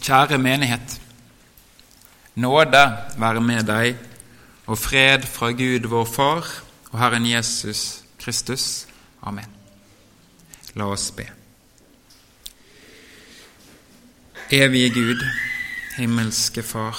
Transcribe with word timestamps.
Kjære 0.00 0.38
menighet. 0.38 1.00
Nåde 2.34 2.96
være 3.18 3.40
med 3.40 3.66
deg, 3.68 3.96
og 4.66 4.78
fred 4.78 5.26
fra 5.28 5.50
Gud 5.52 5.88
vår 5.92 6.04
Far 6.08 6.46
og 6.90 6.98
Herren 6.98 7.26
Jesus 7.26 8.04
Kristus. 8.18 8.86
Amen. 9.22 9.50
La 10.74 10.86
oss 10.88 11.10
be. 11.10 11.26
Evige 14.50 14.94
Gud, 14.94 15.26
himmelske 15.98 16.62
Far. 16.62 16.96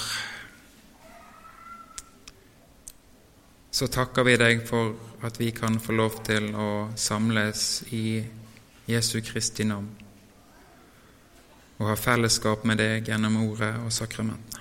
Så 3.72 3.86
takker 3.86 4.22
vi 4.22 4.36
deg 4.36 4.62
for 4.68 4.94
at 5.26 5.40
vi 5.40 5.50
kan 5.50 5.80
få 5.80 5.92
lov 5.92 6.22
til 6.24 6.52
å 6.54 6.70
samles 6.96 7.82
i 7.90 8.22
Jesu 8.86 9.18
Kristi 9.26 9.66
navn 9.66 10.01
og 11.82 11.90
ha 11.90 11.98
fellesskap 11.98 12.62
med 12.68 12.78
deg 12.78 13.08
gjennom 13.10 13.40
ordet 13.42 13.72
og 13.82 13.90
sakramentene. 13.92 14.60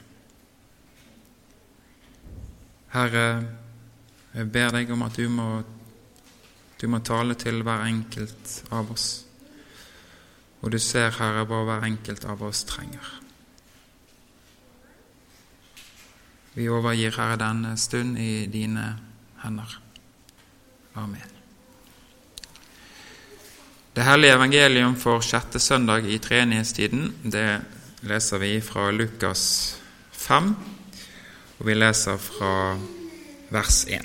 Herre, 2.92 3.26
jeg 4.34 4.50
ber 4.52 4.74
deg 4.76 4.90
om 4.92 5.06
at 5.06 5.16
du 5.16 5.28
må, 5.32 5.50
du 6.82 6.88
må 6.92 7.00
tale 7.06 7.38
til 7.40 7.62
hver 7.64 7.86
enkelt 7.86 8.56
av 8.74 8.90
oss. 8.92 9.10
Og 10.62 10.74
du 10.74 10.80
ser, 10.82 11.14
Herre, 11.16 11.46
hva 11.48 11.62
hver 11.68 11.88
enkelt 11.88 12.26
av 12.30 12.44
oss 12.50 12.66
trenger. 12.68 13.14
Vi 16.58 16.68
overgir, 16.68 17.16
Herre, 17.16 17.40
denne 17.40 17.78
stund 17.80 18.18
i 18.20 18.48
dine 18.52 18.90
hender. 19.46 19.78
Amen. 21.00 21.41
Det 23.92 24.04
hellige 24.08 24.34
evangelium 24.34 24.94
for 24.96 25.20
sjette 25.20 25.60
søndag 25.60 26.06
i 26.08 26.16
treenighetstiden 26.24 27.10
det 27.28 27.60
leser 28.08 28.40
vi 28.40 28.62
fra 28.64 28.86
Lukas 28.96 29.42
5, 30.16 30.56
og 31.60 31.68
vi 31.68 31.74
leser 31.76 32.16
fra 32.16 32.78
vers 33.52 33.82
1. 33.92 34.00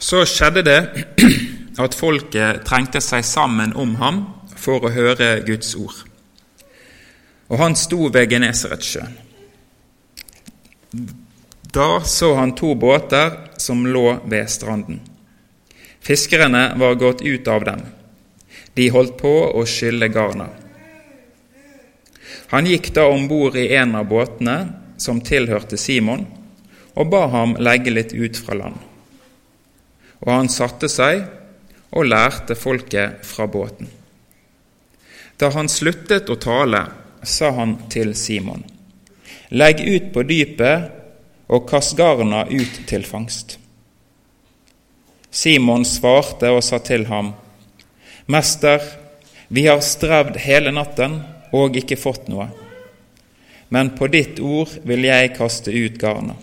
Så 0.00 0.24
skjedde 0.24 0.64
det 0.64 0.80
at 1.84 1.94
folket 2.00 2.64
trengte 2.64 3.04
seg 3.04 3.28
sammen 3.28 3.76
om 3.76 3.94
ham 4.00 4.24
for 4.56 4.80
å 4.80 4.94
høre 4.96 5.34
Guds 5.44 5.74
ord. 5.76 6.00
Og 7.52 7.60
han 7.60 7.76
sto 7.76 8.08
ved 8.08 8.32
Genesaretsjøen. 8.32 9.20
Da 11.72 12.00
så 12.00 12.34
han 12.34 12.54
to 12.54 12.74
båter 12.74 13.30
som 13.56 13.86
lå 13.86 14.18
ved 14.24 14.50
stranden. 14.50 15.00
Fiskerne 16.00 16.74
var 16.76 16.94
gått 16.94 17.22
ut 17.22 17.48
av 17.48 17.64
dem. 17.64 17.80
De 18.74 18.88
holdt 18.92 19.16
på 19.16 19.32
å 19.56 19.64
skylle 19.64 20.08
garna. 20.12 20.50
Han 22.52 22.68
gikk 22.68 22.92
da 22.92 23.06
om 23.08 23.24
bord 23.28 23.56
i 23.56 23.70
en 23.72 23.96
av 23.96 24.04
båtene 24.12 24.56
som 25.00 25.24
tilhørte 25.24 25.80
Simon, 25.80 26.26
og 26.92 27.08
ba 27.08 27.24
ham 27.32 27.56
legge 27.56 27.94
litt 27.96 28.12
ut 28.12 28.36
fra 28.36 28.60
land. 28.60 28.76
Og 30.20 30.32
han 30.32 30.52
satte 30.52 30.92
seg 30.92 31.24
og 31.88 32.04
lærte 32.04 32.52
folket 32.52 33.24
fra 33.24 33.48
båten. 33.48 33.88
Da 35.40 35.48
han 35.56 35.72
sluttet 35.72 36.28
å 36.28 36.36
tale, 36.36 36.84
sa 37.24 37.54
han 37.56 37.78
til 37.88 38.12
Simon, 38.18 38.60
legg 39.48 39.80
ut 39.80 40.12
på 40.12 40.28
dypet 40.28 41.01
og 41.46 41.68
kast 41.68 41.96
garna 41.96 42.44
ut 42.50 42.80
til 42.88 43.04
fangst. 43.06 43.58
Simon 45.32 45.84
svarte 45.88 46.50
og 46.52 46.60
sa 46.64 46.78
til 46.84 47.06
ham, 47.08 47.32
Mester, 48.26 48.82
vi 49.48 49.66
har 49.66 49.80
strevd 49.84 50.36
hele 50.44 50.72
natten 50.72 51.18
og 51.52 51.76
ikke 51.76 51.98
fått 52.00 52.28
noe, 52.32 52.50
men 53.72 53.94
på 53.96 54.08
ditt 54.12 54.40
ord 54.40 54.72
vil 54.88 55.08
jeg 55.08 55.32
kaste 55.36 55.72
ut 55.72 55.96
garna. 56.00 56.36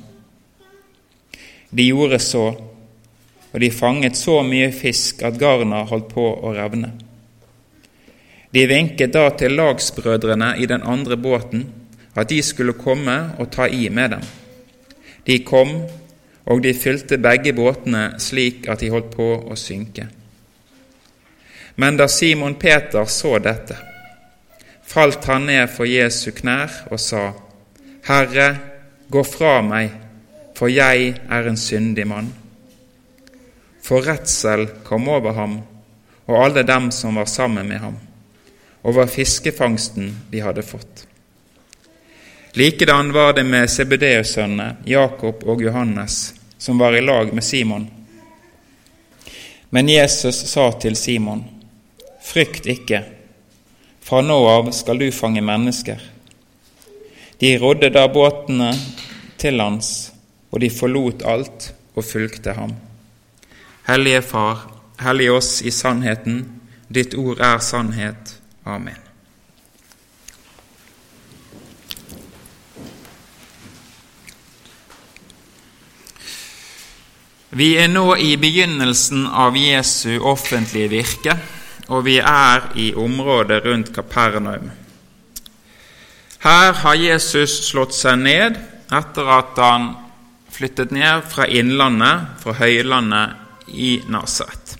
De 1.69 1.85
gjorde 1.85 2.19
så, 2.21 2.47
og 3.51 3.61
de 3.61 3.69
fanget 3.73 4.17
så 4.17 4.41
mye 4.45 4.71
fisk 4.73 5.21
at 5.25 5.37
garna 5.41 5.83
holdt 5.89 6.09
på 6.13 6.25
å 6.25 6.53
revne. 6.57 6.91
De 8.49 8.65
vinket 8.65 9.13
da 9.13 9.27
til 9.37 9.53
lagsbrødrene 9.57 10.55
i 10.57 10.65
den 10.69 10.81
andre 10.81 11.17
båten 11.17 11.67
at 12.17 12.29
de 12.29 12.41
skulle 12.43 12.77
komme 12.77 13.17
og 13.37 13.51
ta 13.53 13.67
i 13.69 13.85
med 13.93 14.17
dem. 14.17 14.25
De 15.25 15.39
kom, 15.43 15.73
og 16.49 16.63
de 16.63 16.73
fylte 16.73 17.19
begge 17.21 17.53
båtene 17.53 18.15
slik 18.21 18.67
at 18.71 18.81
de 18.81 18.89
holdt 18.93 19.11
på 19.13 19.27
å 19.51 19.57
synke. 19.59 20.07
Men 21.79 21.97
da 21.99 22.09
Simon 22.11 22.57
Peter 22.59 23.05
så 23.05 23.37
dette, 23.39 23.77
falt 24.83 25.25
han 25.29 25.45
ned 25.47 25.69
for 25.71 25.87
Jesu 25.87 26.31
knær 26.35 26.89
og 26.89 26.99
sa, 26.99 27.29
Herre, 28.09 28.49
gå 29.09 29.23
fra 29.23 29.59
meg, 29.65 29.91
for 30.57 30.71
jeg 30.71 31.13
er 31.29 31.47
en 31.47 31.59
syndig 31.59 32.07
mann. 32.09 32.31
For 33.85 34.03
redsel 34.05 34.67
kom 34.85 35.07
over 35.09 35.37
ham 35.37 35.59
og 36.29 36.43
alle 36.43 36.63
dem 36.67 36.91
som 36.93 37.15
var 37.17 37.25
sammen 37.25 37.67
med 37.67 37.79
ham, 37.81 37.95
over 38.83 39.09
fiskefangsten 39.09 40.11
de 40.31 40.43
hadde 40.45 40.65
fått. 40.65 41.08
Likedan 42.53 43.13
var 43.13 43.33
det 43.33 43.43
med 43.43 43.69
Sebedeus-sønnene 43.69 44.75
Jakob 44.85 45.43
og 45.45 45.61
Johannes, 45.61 46.33
som 46.57 46.79
var 46.79 46.95
i 46.97 47.01
lag 47.01 47.33
med 47.33 47.43
Simon. 47.43 47.85
Men 49.69 49.89
Jesus 49.89 50.35
sa 50.49 50.71
til 50.81 50.95
Simon, 50.95 51.43
Frykt 52.23 52.65
ikke, 52.65 53.03
fra 54.01 54.21
nå 54.25 54.37
av 54.49 54.71
skal 54.73 54.97
du 54.97 55.11
fange 55.13 55.41
mennesker. 55.45 56.01
De 57.39 57.51
rodde 57.61 57.91
da 57.93 58.07
båtene 58.11 58.71
til 59.37 59.57
lands, 59.61 60.11
og 60.49 60.59
de 60.65 60.69
forlot 60.73 61.21
alt 61.25 61.69
og 61.93 62.05
fulgte 62.05 62.57
ham. 62.57 62.73
Hellige 63.87 64.21
Far, 64.25 64.65
hellig 64.99 65.29
oss 65.31 65.61
i 65.61 65.71
sannheten, 65.71 66.41
ditt 66.89 67.13
ord 67.13 67.39
er 67.45 67.61
sannhet. 67.63 68.35
Amen. 68.65 68.97
Vi 77.49 77.71
er 77.81 77.87
nå 77.89 78.13
i 78.21 78.35
begynnelsen 78.37 79.23
av 79.25 79.55
Jesu 79.57 80.19
offentlige 80.21 80.91
virke, 80.91 81.33
og 81.89 82.03
vi 82.05 82.19
er 82.21 82.67
i 82.77 82.91
området 82.93 83.63
rundt 83.65 83.89
Kapernaum. 83.95 84.69
Her 86.45 86.75
har 86.83 86.99
Jesus 86.99 87.55
slått 87.71 87.95
seg 87.97 88.21
ned 88.21 88.59
etter 88.93 89.31
at 89.33 89.57
han 89.57 89.89
flyttet 90.53 90.93
ned 90.93 91.25
fra 91.31 91.47
innlandet, 91.49 92.37
fra 92.43 92.53
høylandet 92.61 93.73
i 93.73 93.95
Nasaret. 94.13 94.75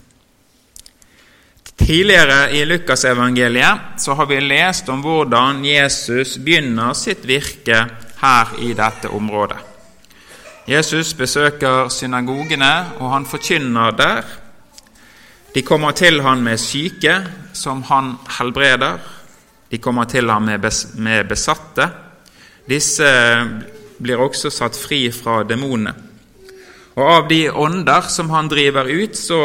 Tidligere 1.80 2.52
i 2.54 2.62
Lukasevangeliet 2.68 3.98
så 3.98 4.14
har 4.14 4.28
vi 4.30 4.38
lest 4.44 4.88
om 4.92 5.02
hvordan 5.02 5.64
Jesus 5.66 6.36
begynner 6.38 6.94
sitt 6.94 7.26
virke 7.26 7.82
her 8.20 8.54
i 8.62 8.70
dette 8.78 9.10
området. 9.10 9.69
Jesus 10.70 11.14
besøker 11.18 11.88
synagogene, 11.90 12.74
og 13.02 13.08
han 13.10 13.24
forkynner 13.26 13.90
der. 13.98 14.26
De 15.54 15.64
kommer 15.66 15.96
til 15.98 16.20
han 16.22 16.44
med 16.46 16.60
syke, 16.62 17.16
som 17.52 17.82
han 17.88 18.12
helbreder. 18.38 19.00
De 19.70 19.78
kommer 19.82 20.04
til 20.04 20.30
ham 20.30 20.46
med 20.46 21.24
besatte. 21.28 21.88
Disse 22.70 23.10
blir 23.98 24.22
også 24.22 24.52
satt 24.54 24.78
fri 24.78 25.08
fra 25.10 25.40
demonene. 25.42 25.96
Og 26.94 27.02
av 27.16 27.26
de 27.28 27.40
ånder 27.50 28.06
som 28.06 28.30
han 28.30 28.46
driver 28.50 28.86
ut, 28.86 29.18
så, 29.18 29.42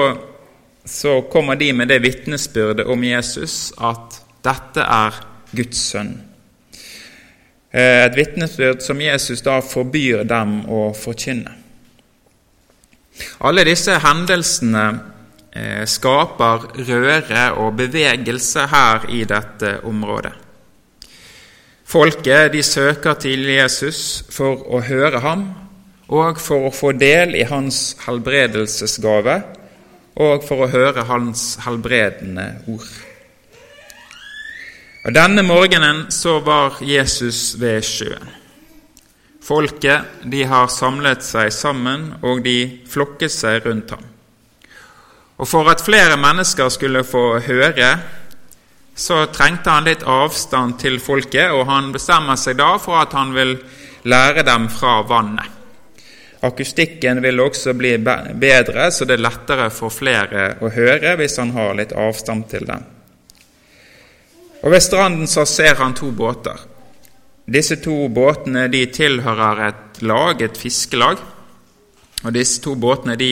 så 0.85 1.21
kommer 1.31 1.57
de 1.57 1.73
med 1.73 1.89
det 1.89 2.03
vitnesbyrdet 2.05 2.85
om 2.85 3.01
Jesus 3.01 3.73
at 3.81 4.21
dette 4.45 4.85
er 4.85 5.21
Guds 5.57 5.87
sønn. 5.89 6.13
Et 7.75 8.13
vitnesbyrd 8.15 8.79
som 8.85 9.01
Jesus 9.03 9.41
da 9.43 9.57
forbyr 9.59 10.23
dem 10.27 10.61
å 10.71 10.87
forkynne. 10.95 11.51
Alle 13.43 13.65
disse 13.67 13.97
hendelsene 13.99 14.85
skaper 15.87 16.65
røre 16.87 17.43
og 17.63 17.75
bevegelse 17.79 18.65
her 18.71 19.05
i 19.11 19.21
dette 19.27 19.77
området. 19.87 20.33
Folket 21.85 22.51
de 22.55 22.63
søker 22.65 23.13
til 23.21 23.45
Jesus 23.45 24.23
for 24.33 24.63
å 24.73 24.81
høre 24.83 25.21
ham 25.23 25.45
og 26.11 26.39
for 26.41 26.67
å 26.67 26.73
få 26.73 26.91
del 26.97 27.35
i 27.37 27.45
hans 27.47 27.95
helbredelsesgave 28.05 29.37
og 30.15 30.47
for 30.47 30.65
å 30.65 30.71
høre 30.71 31.05
hans 31.07 31.55
helbredende 31.65 32.47
ord. 32.71 32.89
Og 35.05 35.13
Denne 35.13 35.43
morgenen 35.45 36.07
så 36.09 36.39
var 36.41 36.79
Jesus 36.81 37.53
ved 37.61 37.83
sjøen. 37.85 38.31
Folket 39.45 40.25
de 40.25 40.41
har 40.49 40.71
samlet 40.73 41.21
seg 41.21 41.51
sammen, 41.53 42.07
og 42.25 42.41
de 42.41 42.81
flokket 42.89 43.29
seg 43.29 43.59
rundt 43.67 43.93
ham. 43.93 44.01
Og 45.37 45.45
For 45.45 45.69
at 45.69 45.83
flere 45.85 46.17
mennesker 46.17 46.71
skulle 46.73 47.03
få 47.05 47.37
høre, 47.45 47.91
så 48.95 49.19
trengte 49.29 49.69
han 49.69 49.85
litt 49.85 50.07
avstand 50.09 50.79
til 50.81 50.97
folket, 51.03 51.53
og 51.53 51.67
han 51.69 51.91
bestemmer 51.93 52.39
seg 52.39 52.57
da 52.57 52.71
for 52.81 52.97
at 53.03 53.13
han 53.13 53.35
vil 53.35 53.59
lære 54.09 54.41
dem 54.47 54.65
fra 54.73 55.03
vannet. 55.05 55.51
Akustikken 56.45 57.21
vil 57.21 57.45
også 57.45 57.75
bli 57.77 57.93
bedre, 58.01 58.89
så 58.89 59.05
det 59.05 59.19
er 59.19 59.25
lettere 59.27 59.69
for 59.69 59.93
flere 59.93 60.55
å 60.65 60.73
høre 60.73 61.13
hvis 61.21 61.37
han 61.41 61.53
har 61.53 61.77
litt 61.77 61.93
avstand 61.93 62.49
til 62.49 62.65
dem. 62.65 62.94
Og 64.65 64.71
Ved 64.73 64.81
stranden 64.81 65.27
så 65.29 65.45
ser 65.45 65.77
han 65.77 65.93
to 65.93 66.09
båter. 66.11 66.57
Disse 67.45 67.77
to 67.77 68.07
båtene 68.09 68.65
de 68.73 68.81
tilhører 68.89 69.67
et 69.67 70.01
lag, 70.01 70.41
et 70.41 70.57
fiskelag. 70.57 71.21
Og 72.25 72.33
Disse 72.33 72.63
to 72.63 72.73
båtene 72.73 73.13
de 73.19 73.29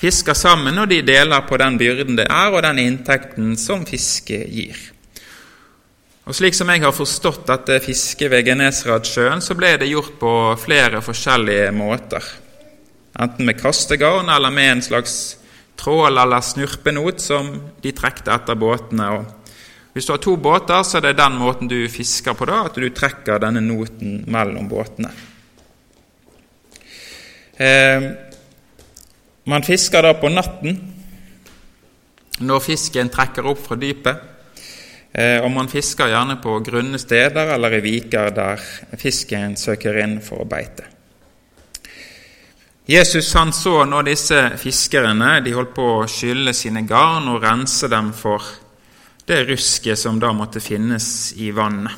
fisker 0.00 0.34
sammen, 0.34 0.78
og 0.80 0.88
de 0.88 1.02
deler 1.04 1.44
på 1.44 1.58
den 1.60 1.76
byrden 1.76 2.16
det 2.16 2.30
er, 2.30 2.54
og 2.54 2.62
den 2.64 2.80
inntekten 2.80 3.58
som 3.60 3.84
fisket 3.86 4.48
gir. 4.48 4.78
Og 6.28 6.36
Slik 6.36 6.56
som 6.56 6.68
jeg 6.72 6.80
har 6.84 6.96
forstått 6.96 7.46
dette 7.48 7.78
fisket 7.84 8.30
ved 8.32 8.48
Genesaratsjøen, 8.48 9.44
så 9.44 9.56
ble 9.56 9.74
det 9.80 9.88
gjort 9.88 10.16
på 10.20 10.32
flere 10.60 11.00
forskjellige 11.04 11.70
måter. 11.76 12.24
Enten 13.18 13.48
med 13.48 13.60
kastegarn 13.60 14.28
eller 14.32 14.52
med 14.52 14.72
en 14.72 14.84
slags 14.84 15.14
trål 15.80 16.20
eller 16.20 16.44
snurpenot 16.44 17.20
som 17.20 17.48
de 17.82 17.92
trekte 17.96 18.32
etter 18.32 18.58
båtene. 18.60 19.08
Og 19.16 19.37
hvis 19.98 20.06
du 20.06 20.12
har 20.14 20.20
to 20.22 20.36
båter, 20.38 20.84
så 20.86 21.00
er 21.00 21.08
det 21.08 21.16
den 21.18 21.40
måten 21.40 21.66
du 21.66 21.80
fisker 21.90 22.36
på 22.38 22.46
da, 22.46 22.60
at 22.68 22.76
du 22.78 22.86
trekker 22.94 23.40
denne 23.42 23.58
noten 23.66 24.20
mellom 24.30 24.68
båtene. 24.70 25.10
Eh, 27.58 28.04
man 29.50 29.66
fisker 29.66 30.06
da 30.06 30.12
på 30.14 30.30
natten 30.30 30.76
når 32.46 32.62
fisken 32.62 33.10
trekker 33.10 33.48
opp 33.50 33.64
fra 33.64 33.78
dypet. 33.80 34.20
Eh, 35.10 35.40
og 35.42 35.50
man 35.50 35.66
fisker 35.72 36.12
gjerne 36.12 36.38
på 36.44 36.60
grunne 36.62 37.02
steder 37.02 37.50
eller 37.56 37.74
i 37.74 37.82
viker 37.82 38.30
der 38.36 38.62
fisken 39.02 39.56
søker 39.58 39.98
inn 40.04 40.20
for 40.22 40.44
å 40.44 40.46
beite. 40.46 40.86
Jesus 42.88 43.34
han 43.34 43.50
så 43.52 43.82
nå 43.84 44.04
disse 44.06 44.38
fiskerne 44.62 45.40
de 45.42 45.58
holdt 45.58 45.74
på 45.74 45.90
å 45.98 46.06
skylle 46.08 46.54
sine 46.54 46.86
garn 46.86 47.26
og 47.34 47.42
rense 47.42 47.90
dem 47.90 48.14
for 48.16 48.46
det 49.28 49.44
rusket 49.48 49.98
som 49.98 50.18
da 50.20 50.32
måtte 50.34 50.60
finnes 50.60 51.32
i 51.36 51.50
vannet. 51.54 51.92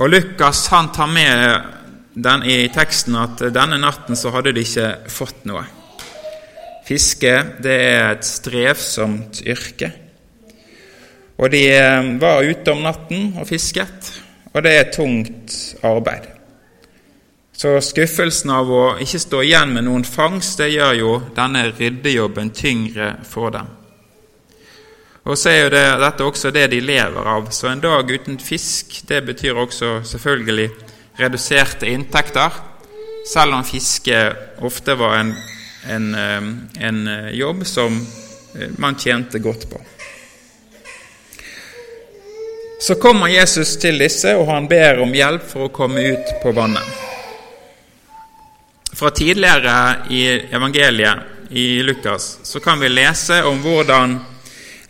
Og 0.00 0.08
Lukas 0.10 0.66
han 0.72 0.90
tar 0.92 1.10
med 1.12 2.48
i 2.48 2.56
teksten 2.72 3.16
at 3.20 3.40
denne 3.54 3.78
natten 3.80 4.16
så 4.18 4.32
hadde 4.34 4.52
de 4.56 4.64
ikke 4.64 4.88
fått 5.12 5.44
noe. 5.48 5.64
Fiske 6.86 7.32
det 7.62 7.76
er 7.86 8.06
et 8.10 8.26
strevsomt 8.26 9.42
yrke. 9.46 9.92
Og 11.38 11.50
de 11.50 11.62
eh, 11.74 12.10
var 12.20 12.44
ute 12.44 12.74
om 12.74 12.82
natten 12.84 13.32
og 13.40 13.48
fisket, 13.48 14.12
og 14.52 14.62
det 14.62 14.72
er 14.76 14.90
tungt 14.94 15.54
arbeid. 15.86 16.28
Så 17.56 17.76
skuffelsen 17.84 18.50
av 18.52 18.70
å 18.72 18.82
ikke 19.02 19.20
stå 19.22 19.42
igjen 19.46 19.74
med 19.76 19.86
noen 19.86 20.04
fangst, 20.06 20.58
det 20.58 20.72
gjør 20.74 20.98
jo 20.98 21.12
denne 21.36 21.68
ryddejobben 21.70 22.50
tyngre 22.56 23.14
for 23.28 23.54
dem. 23.54 23.70
Og 25.22 25.38
så 25.38 25.52
er 25.52 25.60
jo 25.60 25.70
det, 25.70 25.84
dette 26.02 26.26
også 26.26 26.50
det 26.50 26.64
de 26.72 26.80
lever 26.82 27.28
av. 27.36 27.46
Så 27.54 27.68
en 27.70 27.82
dag 27.82 28.10
uten 28.10 28.40
fisk, 28.42 29.02
det 29.06 29.20
betyr 29.26 29.58
også 29.58 30.00
selvfølgelig 30.06 30.70
reduserte 31.20 31.86
inntekter, 31.86 32.50
selv 33.30 33.54
om 33.54 33.62
fiske 33.64 34.18
ofte 34.66 34.96
var 34.98 35.20
en, 35.20 35.30
en, 35.86 36.08
en 36.80 37.00
eh, 37.06 37.28
jobb 37.38 37.62
som 37.66 37.94
eh, 38.56 38.72
man 38.82 38.98
tjente 38.98 39.38
godt 39.38 39.68
på. 39.70 39.78
Så 42.82 42.98
kommer 42.98 43.30
Jesus 43.30 43.76
til 43.78 44.02
disse, 44.02 44.34
og 44.34 44.48
han 44.50 44.66
ber 44.66 45.04
om 45.04 45.14
hjelp 45.14 45.44
for 45.46 45.68
å 45.68 45.74
komme 45.74 46.02
ut 46.02 46.34
på 46.42 46.50
vannet. 46.56 46.98
Fra 48.90 49.12
tidligere 49.14 49.76
i 50.10 50.24
evangeliet 50.50 51.54
i 51.54 51.82
Lukas 51.86 52.40
så 52.42 52.58
kan 52.64 52.82
vi 52.82 52.90
lese 52.90 53.38
om 53.46 53.62
hvordan 53.62 54.18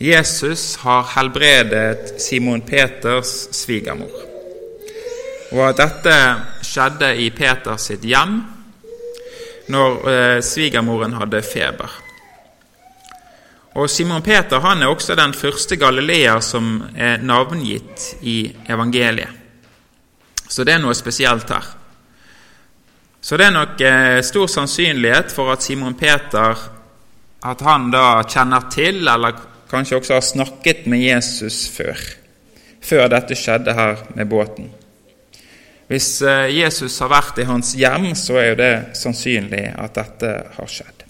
Jesus 0.03 0.77
har 0.83 1.07
helbredet 1.15 2.21
Simon 2.23 2.65
Peters 2.67 3.33
svigermor 3.55 4.33
og 5.53 5.67
at 5.69 5.81
dette 5.81 6.17
skjedde 6.65 7.11
i 7.21 7.29
Peters 7.35 7.91
sitt 7.91 8.05
hjem 8.09 8.39
når 9.73 10.09
eh, 10.11 10.39
svigermoren 10.45 11.15
hadde 11.17 11.43
feber. 11.45 11.93
Og 13.77 13.89
Simon 13.89 14.25
Peter 14.25 14.61
han 14.65 14.83
er 14.83 14.93
også 14.93 15.17
den 15.17 15.33
første 15.37 15.79
galileer 15.81 16.41
som 16.45 16.75
er 16.97 17.23
navngitt 17.25 18.25
i 18.29 18.37
evangeliet. 18.69 19.41
Så 20.49 20.65
det 20.69 20.75
er 20.75 20.83
noe 20.83 20.97
spesielt 20.97 21.49
her. 21.49 21.69
Så 23.23 23.39
det 23.39 23.47
er 23.47 23.55
nok 23.55 23.81
eh, 23.81 24.19
stor 24.25 24.49
sannsynlighet 24.51 25.33
for 25.33 25.53
at 25.53 25.65
Simon 25.65 25.97
Peter 25.97 26.69
at 27.43 27.65
han 27.67 27.89
da 27.93 28.23
kjenner 28.29 28.69
til, 28.73 29.01
eller 29.09 29.52
kanskje 29.73 29.99
også 29.99 30.19
har 30.19 30.25
snakket 30.27 30.87
med 30.91 31.03
Jesus 31.03 31.65
før, 31.73 31.99
før 32.85 33.09
dette 33.13 33.37
skjedde 33.39 33.75
her 33.77 34.05
med 34.15 34.29
båten. 34.31 34.71
Hvis 35.91 36.23
eh, 36.25 36.49
Jesus 36.57 36.99
har 37.03 37.11
vært 37.13 37.41
i 37.43 37.49
hans 37.49 37.75
hjem, 37.77 38.13
så 38.17 38.39
er 38.41 38.53
jo 38.53 38.59
det 38.61 38.75
sannsynlig 38.97 39.65
at 39.77 39.97
dette 39.99 40.35
har 40.57 40.71
skjedd. 40.71 41.03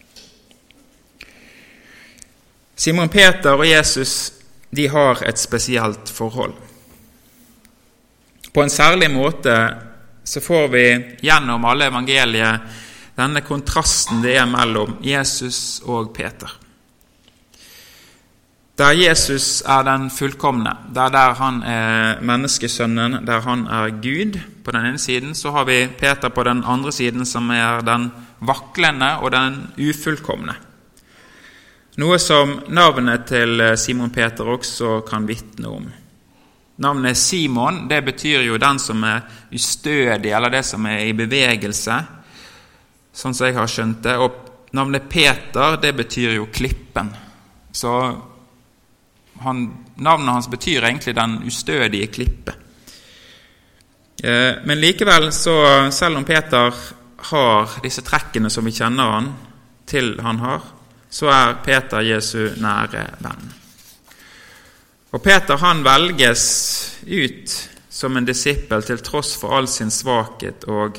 Simon 2.82 3.10
Peter 3.12 3.54
og 3.54 3.66
Jesus 3.68 4.32
de 4.74 4.88
har 4.88 5.20
et 5.28 5.38
spesielt 5.38 6.08
forhold. 6.10 6.54
På 8.52 8.62
en 8.64 8.72
særlig 8.72 9.10
måte 9.12 9.54
så 10.24 10.40
får 10.40 10.68
vi 10.72 10.86
gjennom 11.22 11.64
alle 11.68 11.90
evangeliet 11.90 12.80
denne 13.16 13.42
kontrasten 13.44 14.22
det 14.24 14.34
er 14.40 14.48
mellom 14.48 14.96
Jesus 15.04 15.82
og 15.84 16.14
Peter. 16.16 16.50
Der 18.78 18.94
Jesus 18.96 19.60
er 19.68 19.82
den 19.84 20.08
fullkomne, 20.10 20.72
der, 20.94 21.10
der 21.12 21.34
han 21.36 21.62
er 21.62 22.20
menneskesønnen, 22.24 23.18
der 23.26 23.42
han 23.44 23.66
er 23.66 23.90
Gud 24.00 24.38
på 24.64 24.72
den 24.72 24.86
ene 24.86 24.98
siden, 24.98 25.34
så 25.34 25.52
har 25.52 25.66
vi 25.68 25.90
Peter 25.98 26.32
på 26.32 26.42
den 26.42 26.64
andre 26.64 26.92
siden, 26.92 27.26
som 27.26 27.50
er 27.50 27.84
den 27.84 28.08
vaklende 28.40 29.18
og 29.20 29.34
den 29.34 29.58
ufullkomne. 29.76 30.56
Noe 32.00 32.16
som 32.16 32.54
navnet 32.72 33.26
til 33.28 33.60
Simon 33.76 34.10
Peter 34.10 34.48
også 34.48 35.02
kan 35.04 35.28
vitne 35.28 35.68
om. 35.68 35.90
Navnet 36.80 37.20
Simon 37.20 37.84
det 37.90 38.00
betyr 38.06 38.40
jo 38.46 38.56
den 38.56 38.80
som 38.80 39.04
er 39.04 39.20
ustødig, 39.52 40.32
eller 40.32 40.48
det 40.48 40.64
som 40.64 40.86
er 40.88 41.04
i 41.04 41.12
bevegelse, 41.12 42.00
sånn 43.12 43.36
som 43.36 43.50
jeg 43.50 43.60
har 43.60 43.68
skjønt 43.68 44.00
det. 44.08 44.16
Og 44.16 44.72
navnet 44.72 45.10
Peter 45.12 45.76
det 45.76 45.92
betyr 46.00 46.38
jo 46.38 46.48
klippen. 46.48 47.12
Så 47.76 47.92
han, 49.42 49.62
navnet 49.96 50.34
hans 50.34 50.50
betyr 50.50 50.84
egentlig 50.84 51.14
'den 51.14 51.42
ustødige 51.46 52.06
klippe'. 52.06 52.54
Eh, 54.24 54.54
men 54.64 54.80
likevel, 54.80 55.32
så, 55.32 55.88
selv 55.90 56.16
om 56.16 56.24
Peter 56.24 56.74
har 57.16 57.80
disse 57.82 58.02
trekkene 58.02 58.50
som 58.50 58.64
vi 58.64 58.70
kjenner 58.70 59.10
han 59.10 59.32
til 59.86 60.20
han 60.22 60.38
har, 60.38 60.62
så 61.10 61.26
er 61.26 61.58
Peter 61.64 62.00
Jesu 62.00 62.48
nære 62.56 63.06
venn. 63.20 63.52
Og 65.12 65.22
Peter 65.22 65.56
han 65.56 65.84
velges 65.84 66.44
ut 67.06 67.70
som 67.90 68.16
en 68.16 68.24
disippel 68.24 68.82
til 68.82 69.02
tross 69.04 69.34
for 69.36 69.56
all 69.56 69.68
sin 69.68 69.90
svakhet 69.90 70.64
og 70.64 70.96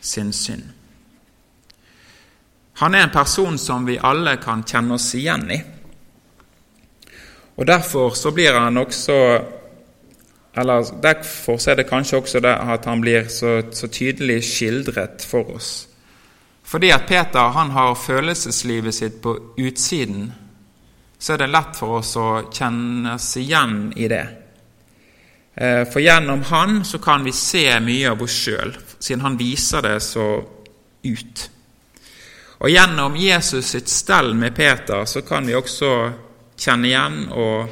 sin 0.00 0.32
synd. 0.32 0.62
Han 2.78 2.94
er 2.94 3.08
en 3.08 3.10
person 3.10 3.58
som 3.58 3.86
vi 3.86 3.98
alle 3.98 4.36
kan 4.38 4.62
kjenne 4.62 4.94
oss 4.94 5.10
igjen 5.18 5.50
i. 5.50 5.58
Og 7.58 7.66
Derfor 7.66 8.14
så 8.14 8.30
blir 8.30 8.54
han 8.54 8.78
også 8.78 9.14
eller 10.58 11.02
Derfor 11.02 11.58
er 11.68 11.74
det 11.74 11.86
kanskje 11.86 12.18
også 12.18 12.40
det 12.40 12.54
at 12.54 12.84
han 12.84 13.00
blir 13.00 13.28
så, 13.28 13.62
så 13.72 13.86
tydelig 13.86 14.42
skildret 14.44 15.22
for 15.22 15.54
oss. 15.54 15.88
Fordi 16.64 16.90
at 16.90 17.06
Peter 17.06 17.52
han 17.54 17.70
har 17.70 17.94
følelseslivet 17.94 18.94
sitt 18.94 19.20
på 19.22 19.36
utsiden, 19.58 20.32
så 21.18 21.32
er 21.32 21.38
det 21.38 21.50
lett 21.50 21.78
for 21.78 22.00
oss 22.00 22.16
å 22.16 22.26
kjennes 22.52 23.28
igjen 23.40 23.92
i 23.96 24.08
det. 24.10 24.26
Eh, 25.54 25.84
for 25.90 26.02
gjennom 26.02 26.42
han 26.50 26.84
så 26.84 26.98
kan 26.98 27.24
vi 27.24 27.32
se 27.32 27.80
mye 27.80 28.10
av 28.10 28.22
oss 28.22 28.36
sjøl, 28.44 28.74
siden 28.98 29.24
han 29.24 29.38
viser 29.38 29.82
det 29.82 29.96
så 30.02 30.26
ut. 31.02 31.50
Og 32.58 32.70
gjennom 32.70 33.16
Jesus 33.16 33.72
sitt 33.74 33.88
stell 33.88 34.34
med 34.34 34.56
Peter 34.56 35.04
så 35.06 35.22
kan 35.22 35.46
vi 35.46 35.54
også 35.54 35.92
kjenne 36.58 36.88
igjen 36.90 37.20
og 37.32 37.68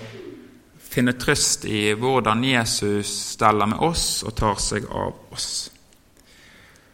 finne 0.96 1.16
trøst 1.18 1.66
i 1.68 1.90
hvordan 1.98 2.44
Jesus 2.46 3.10
steller 3.34 3.68
med 3.68 3.82
oss 3.84 4.22
og 4.24 4.36
tar 4.38 4.60
seg 4.62 4.86
av 4.88 5.34
oss. 5.34 5.50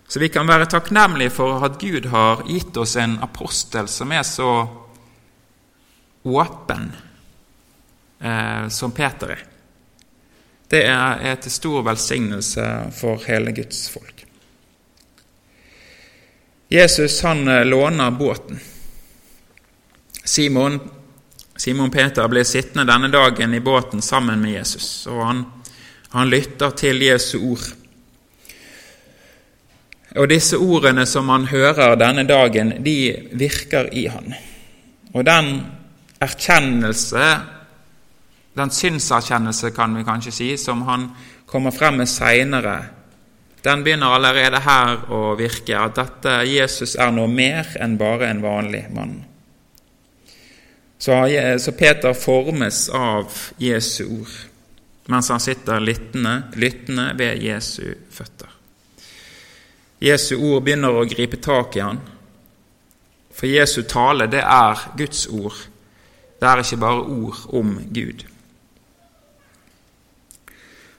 Så 0.09 0.21
vi 0.21 0.29
kan 0.29 0.49
være 0.49 0.69
takknemlige 0.69 1.33
for 1.33 1.63
at 1.65 1.79
Gud 1.81 2.09
har 2.13 2.43
gitt 2.49 2.77
oss 2.77 2.97
en 3.01 3.17
apostel 3.25 3.89
som 3.89 4.13
er 4.13 4.27
så 4.29 4.51
åpen 6.23 6.91
eh, 8.21 8.69
som 8.69 8.93
Peter 8.93 9.37
er. 9.37 9.47
Det 10.73 10.83
er, 10.89 11.23
er 11.33 11.41
til 11.41 11.53
stor 11.53 11.83
velsignelse 11.85 12.67
for 12.97 13.25
hele 13.29 13.53
Guds 13.57 13.87
folk. 13.93 14.25
Jesus 16.73 17.21
han 17.23 17.49
eh, 17.49 17.65
låner 17.65 18.11
båten. 18.11 18.61
Simon, 20.25 20.79
Simon 21.57 21.91
Peter 21.91 22.29
blir 22.29 22.45
sittende 22.49 22.87
denne 22.89 23.11
dagen 23.13 23.55
i 23.55 23.61
båten 23.61 24.03
sammen 24.03 24.41
med 24.41 24.57
Jesus, 24.57 25.07
og 25.07 25.25
han, 25.27 25.45
han 26.15 26.31
lytter 26.33 26.73
til 26.77 27.03
Jesu 27.05 27.39
ord. 27.53 27.67
Og 30.17 30.29
disse 30.29 30.59
ordene 30.61 31.07
som 31.09 31.29
han 31.33 31.47
hører 31.49 31.97
denne 32.01 32.25
dagen, 32.29 32.75
de 32.85 32.97
virker 33.33 33.89
i 33.97 34.07
han. 34.13 34.35
Og 35.13 35.25
den 35.25 35.53
erkjennelse, 36.21 37.29
den 38.57 38.73
synserkjennelse, 38.73 39.73
kan 39.73 39.97
vi 39.97 40.05
kanskje 40.05 40.35
si, 40.37 40.51
som 40.61 40.85
han 40.89 41.09
kommer 41.49 41.73
frem 41.73 42.01
med 42.01 42.09
seinere, 42.09 42.77
den 43.63 43.85
begynner 43.85 44.17
allerede 44.17 44.59
her 44.65 45.05
å 45.15 45.37
virke, 45.39 45.77
at 45.79 45.95
dette 45.95 46.41
Jesus 46.51 46.97
er 46.99 47.13
noe 47.15 47.31
mer 47.31 47.77
enn 47.79 47.95
bare 48.01 48.27
en 48.33 48.43
vanlig 48.43 48.89
mann. 48.91 49.21
Så, 51.03 51.73
Peter 51.79 52.15
formes 52.15 52.87
av 52.95 53.33
Jesu 53.59 54.05
ord 54.07 54.41
mens 55.11 55.29
han 55.29 55.41
sitter 55.41 55.81
lyttende, 55.81 56.43
lyttende 56.55 57.13
ved 57.19 57.43
Jesu 57.43 57.95
føtter. 58.11 58.49
Jesu 59.99 60.37
ord 60.37 60.63
begynner 60.63 60.95
å 60.95 61.07
gripe 61.11 61.41
tak 61.43 61.77
i 61.77 61.83
han. 61.83 61.99
For 63.35 63.51
Jesu 63.51 63.83
tale, 63.83 64.29
det 64.31 64.43
er 64.47 64.87
Guds 64.99 65.27
ord. 65.27 65.59
Det 66.39 66.49
er 66.49 66.63
ikke 66.63 66.81
bare 66.83 67.03
ord 67.03 67.43
om 67.55 67.75
Gud. 67.91 68.25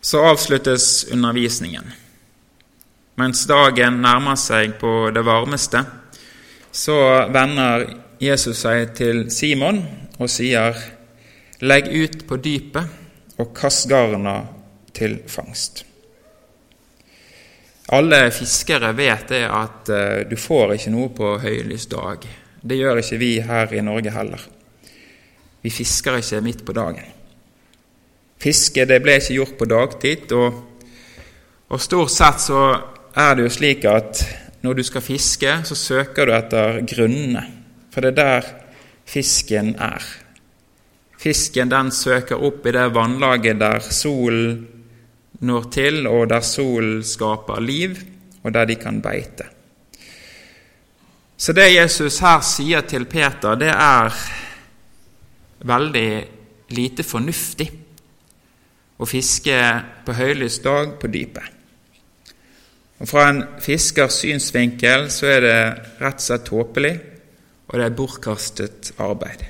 Så 0.04 0.24
avsluttes 0.28 1.06
undervisningen. 1.12 1.94
Mens 3.16 3.44
dagen 3.48 4.02
nærmer 4.04 4.36
seg 4.40 4.76
på 4.80 5.12
det 5.16 5.24
varmeste, 5.24 5.84
så 6.72 6.98
vender 7.32 7.86
Jesus 8.22 8.62
seg 8.66 8.94
til 8.98 9.26
Simon 9.34 9.82
og 10.20 10.30
sier, 10.32 10.78
Legg 11.64 11.88
ut 11.88 12.26
på 12.28 12.38
dypet 12.44 13.40
og 13.40 13.54
kast 13.56 13.88
garna 13.88 14.36
til 14.94 15.22
fangst. 15.32 15.86
Alle 17.94 18.20
fiskere 18.36 18.92
vet 18.98 19.30
det 19.32 19.44
at 19.48 19.92
uh, 19.92 20.20
du 20.28 20.36
får 20.40 20.76
ikke 20.76 20.92
noe 20.94 21.12
på 21.16 21.34
høylys 21.44 21.88
dag. 21.92 22.28
Det 22.64 22.78
gjør 22.80 23.00
ikke 23.00 23.20
vi 23.22 23.32
her 23.44 23.74
i 23.76 23.84
Norge 23.84 24.12
heller. 24.12 24.44
Vi 25.64 25.72
fisker 25.72 26.20
ikke 26.20 26.44
midt 26.44 26.66
på 26.68 26.76
dagen. 26.76 27.08
Fiske 28.44 28.84
det 28.88 29.00
ble 29.04 29.18
ikke 29.20 29.38
gjort 29.38 29.58
på 29.60 29.68
dagtid, 29.72 30.32
og, 30.36 30.62
og 31.72 31.84
stort 31.84 32.12
sett 32.12 32.44
så 32.44 32.64
er 33.16 33.36
det 33.38 33.48
jo 33.48 33.54
slik 33.56 33.86
at 33.88 34.24
når 34.64 34.80
du 34.80 34.84
skal 34.88 35.04
fiske, 35.04 35.54
så 35.68 35.76
søker 35.76 36.28
du 36.28 36.36
etter 36.36 36.82
grunnene, 36.88 37.44
for 37.94 38.02
det 38.02 38.16
er 38.16 38.20
der 38.20 38.52
fisken 39.06 39.76
er. 39.78 40.04
Fisken 41.22 41.70
den 41.72 41.92
søker 41.94 42.42
opp 42.42 42.66
i 42.66 42.74
det 42.74 42.88
vannlaget 42.96 43.60
der 43.62 43.84
solen 43.94 44.64
når 45.44 45.70
til, 45.76 46.08
og 46.08 46.30
der 46.32 46.42
solen 46.42 47.04
skaper 47.04 47.62
liv, 47.62 47.98
og 48.44 48.54
der 48.54 48.66
de 48.66 48.76
kan 48.80 49.02
beite. 49.04 49.46
Så 51.38 51.54
det 51.54 51.74
Jesus 51.76 52.20
her 52.24 52.42
sier 52.46 52.86
til 52.88 53.06
Peter, 53.06 53.56
det 53.60 53.72
er 53.72 54.14
veldig 55.68 56.10
lite 56.76 57.04
fornuftig 57.04 57.68
å 59.00 59.08
fiske 59.08 59.58
på 60.06 60.16
høylys 60.16 60.62
dag 60.64 60.96
på 61.00 61.10
dypet. 61.12 61.50
Og 63.04 63.10
Fra 63.10 63.26
en 63.30 63.42
fiskers 63.60 64.22
synsvinkel 64.22 65.10
så 65.12 65.28
er 65.34 65.42
det 65.44 65.58
rett 66.00 66.22
og 66.22 66.24
slett 66.24 66.46
tåpelig, 66.48 66.94
og 67.74 67.80
det 67.80 67.86
er 67.88 67.96
bortkastet 67.98 68.92
arbeid. 69.02 69.42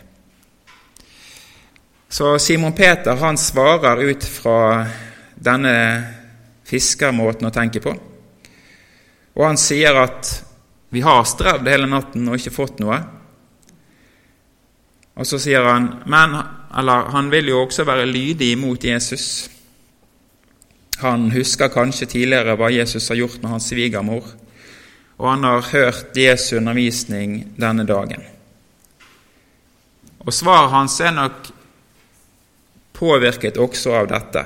Så 2.07 2.37
Simon 2.39 2.71
Peter 2.77 3.19
han 3.19 3.37
svarer 3.37 3.99
ut 4.07 4.23
fra 4.23 4.85
denne 5.35 5.75
fiskermåten 6.63 7.49
å 7.49 7.51
tenke 7.51 7.81
på. 7.83 7.91
Og 9.33 9.43
han 9.43 9.59
sier 9.59 9.97
at 9.99 10.29
vi 10.93 11.01
har 11.03 11.25
strevd 11.27 11.67
hele 11.67 11.89
natten 11.89 12.29
og 12.29 12.39
ikke 12.39 12.53
fått 12.53 12.79
noe. 12.79 13.01
Og 15.19 15.27
så 15.27 15.41
sier 15.41 15.67
han 15.67 15.89
men 16.07 16.37
eller, 16.73 17.09
han 17.13 17.27
vil 17.29 17.51
jo 17.51 17.59
også 17.65 17.83
være 17.85 18.07
lydig 18.09 18.53
mot 18.57 18.81
Jesus. 18.81 19.49
Han 21.03 21.27
husker 21.33 21.73
kanskje 21.73 22.07
tidligere 22.15 22.55
hva 22.57 22.71
Jesus 22.73 23.09
har 23.11 23.19
gjort 23.19 23.41
med 23.43 23.51
hans 23.51 23.67
svigermor, 23.69 24.23
og 25.17 25.29
han 25.29 25.43
har 25.43 25.69
hørt 25.71 26.17
Jesu 26.17 26.57
undervisning 26.57 27.53
denne 27.59 27.85
dagen. 27.85 28.23
Og 30.19 30.33
svaret 30.33 30.71
hans 30.71 30.99
er 31.03 31.11
nok 31.11 31.47
påvirket 32.93 33.57
også 33.57 33.95
av 33.99 34.09
dette. 34.11 34.43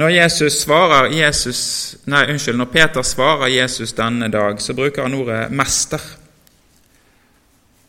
Når, 0.00 0.10
Jesus 0.14 0.60
svarer 0.62 1.10
Jesus, 1.12 1.60
nei, 2.06 2.24
unnskyld, 2.30 2.58
når 2.60 2.70
Peter 2.70 3.06
svarer 3.06 3.50
Jesus 3.50 3.92
denne 3.98 4.30
dag, 4.30 4.60
så 4.62 4.74
bruker 4.74 5.02
han 5.02 5.14
ordet 5.14 5.50
'mester'. 5.50 6.16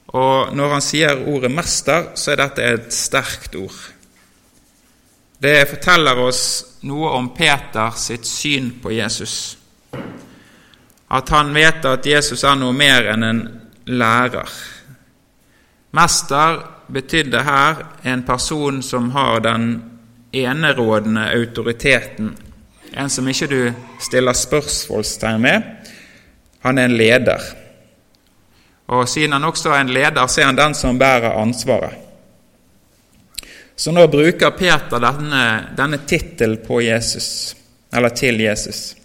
Og 0.07 0.55
Når 0.55 0.69
han 0.69 0.81
sier 0.81 1.27
ordet 1.27 1.51
'mester', 1.51 2.11
så 2.15 2.31
er 2.31 2.35
dette 2.35 2.63
et 2.63 2.93
sterkt 2.93 3.55
ord. 3.55 3.93
Det 5.41 5.69
forteller 5.69 6.19
oss 6.19 6.65
noe 6.81 7.09
om 7.09 7.29
Peter 7.33 7.91
sitt 7.97 8.27
syn 8.27 8.71
på 8.81 8.91
Jesus. 8.91 9.57
At 11.11 11.29
han 11.29 11.53
vet 11.53 11.85
at 11.85 12.05
Jesus 12.05 12.43
er 12.43 12.55
noe 12.55 12.73
mer 12.75 13.09
enn 13.11 13.23
en 13.27 13.41
lærer. 13.91 14.51
Mester 15.91 16.61
betydde 16.91 17.41
her 17.43 17.81
en 18.07 18.23
person 18.23 18.79
som 18.83 19.09
har 19.11 19.39
den 19.43 19.73
enerådende 20.31 21.25
autoriteten, 21.33 22.35
en 22.93 23.09
som 23.09 23.27
ikke 23.27 23.47
du 23.47 23.73
stiller 23.99 24.35
spørsmålstegn 24.35 25.41
med. 25.41 25.61
Han 26.63 26.77
er 26.77 26.85
en 26.85 26.97
leder. 26.97 27.41
Og 28.91 29.09
siden 29.09 29.33
han 29.33 29.43
også 29.43 29.71
er 29.71 29.81
en 29.81 29.93
leder, 29.93 30.27
så 30.27 30.41
er 30.41 30.45
han 30.45 30.57
den 30.59 30.75
som 30.75 30.99
bærer 30.99 31.35
ansvaret. 31.41 31.95
Så 33.75 33.91
nå 33.91 34.03
bruker 34.07 34.51
Peter 34.53 34.99
denne, 35.01 35.43
denne 35.77 35.97
tittelen 36.07 36.59
til 38.15 38.39
Jesus. 38.39 38.95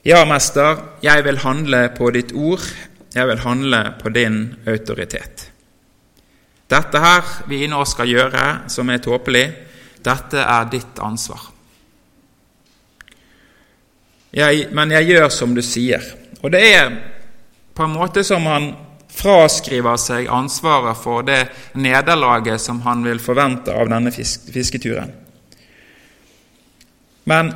Ja, 0.00 0.22
mester, 0.24 0.78
jeg 1.04 1.24
vil 1.26 1.42
handle 1.42 1.90
på 1.92 2.08
ditt 2.14 2.30
ord, 2.32 2.62
jeg 3.12 3.26
vil 3.28 3.42
handle 3.42 3.82
på 4.00 4.08
din 4.14 4.54
autoritet. 4.64 5.50
Dette 6.70 7.02
her 7.02 7.26
vi 7.50 7.66
nå 7.68 7.82
skal 7.84 8.08
gjøre, 8.08 8.44
som 8.72 8.88
er 8.88 9.02
tåpelig, 9.04 9.44
dette 10.00 10.40
er 10.40 10.70
ditt 10.72 11.02
ansvar. 11.04 11.50
Jeg, 14.32 14.70
men 14.72 14.94
jeg 14.94 15.10
gjør 15.10 15.28
som 15.34 15.52
du 15.52 15.60
sier. 15.60 16.04
Og 16.40 16.48
det 16.54 16.62
er 16.70 16.92
på 17.76 17.84
en 17.84 17.98
måte 17.98 18.24
som 18.24 18.46
han 18.48 18.70
fraskriver 19.12 19.98
seg 20.00 20.30
ansvaret 20.32 20.96
for 20.96 21.26
det 21.26 21.42
nederlaget 21.76 22.62
som 22.62 22.80
han 22.86 23.02
vil 23.04 23.20
forvente 23.20 23.74
av 23.74 23.90
denne 23.90 24.14
fisketuren. 24.14 25.12
Men 27.28 27.52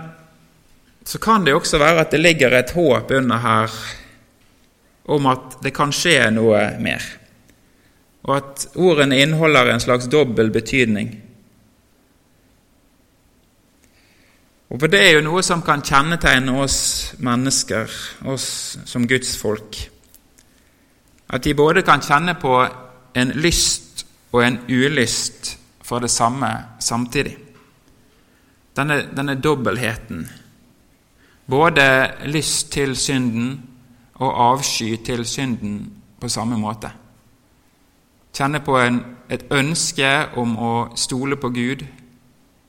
så 1.05 1.19
kan 1.21 1.45
det 1.45 1.55
også 1.55 1.79
være 1.79 2.01
at 2.01 2.15
det 2.15 2.21
ligger 2.21 2.57
et 2.57 2.73
håp 2.73 3.11
under 3.13 3.39
her 3.39 3.77
om 5.05 5.27
at 5.29 5.59
det 5.63 5.75
kan 5.77 5.93
skje 5.93 6.31
noe 6.33 6.63
mer, 6.81 7.05
og 8.25 8.37
at 8.39 8.67
ordene 8.81 9.21
inneholder 9.21 9.69
en 9.69 9.85
slags 9.85 10.09
dobbel 10.09 10.51
betydning. 10.51 11.13
Og 14.73 14.81
For 14.81 14.91
det 14.91 15.01
er 15.05 15.13
jo 15.15 15.27
noe 15.27 15.43
som 15.45 15.61
kan 15.63 15.85
kjennetegne 15.85 16.57
oss 16.59 16.79
mennesker, 17.23 17.91
oss 18.27 18.47
som 18.89 19.05
Guds 19.07 19.37
folk. 19.39 19.77
At 21.31 21.45
de 21.45 21.55
både 21.55 21.85
kan 21.87 22.03
kjenne 22.03 22.35
på 22.41 22.57
en 23.15 23.35
lyst 23.39 24.07
og 24.33 24.43
en 24.43 24.59
ulyst 24.67 25.53
for 25.85 26.03
det 26.03 26.11
samme 26.11 26.49
samtidig. 26.83 27.37
Denne, 28.75 29.05
denne 29.15 29.37
dobbeltheten. 29.39 30.25
Både 31.47 32.11
lyst 32.25 32.73
til 32.73 32.97
synden 32.97 33.63
og 34.15 34.43
avsky 34.51 34.97
til 35.05 35.25
synden 35.27 35.93
på 36.21 36.29
samme 36.29 36.57
måte. 36.59 36.91
Kjenne 38.35 38.61
på 38.65 38.79
en, 38.81 39.01
et 39.31 39.45
ønske 39.53 40.11
om 40.41 40.57
å 40.59 40.73
stole 40.99 41.37
på 41.37 41.53
Gud 41.55 41.85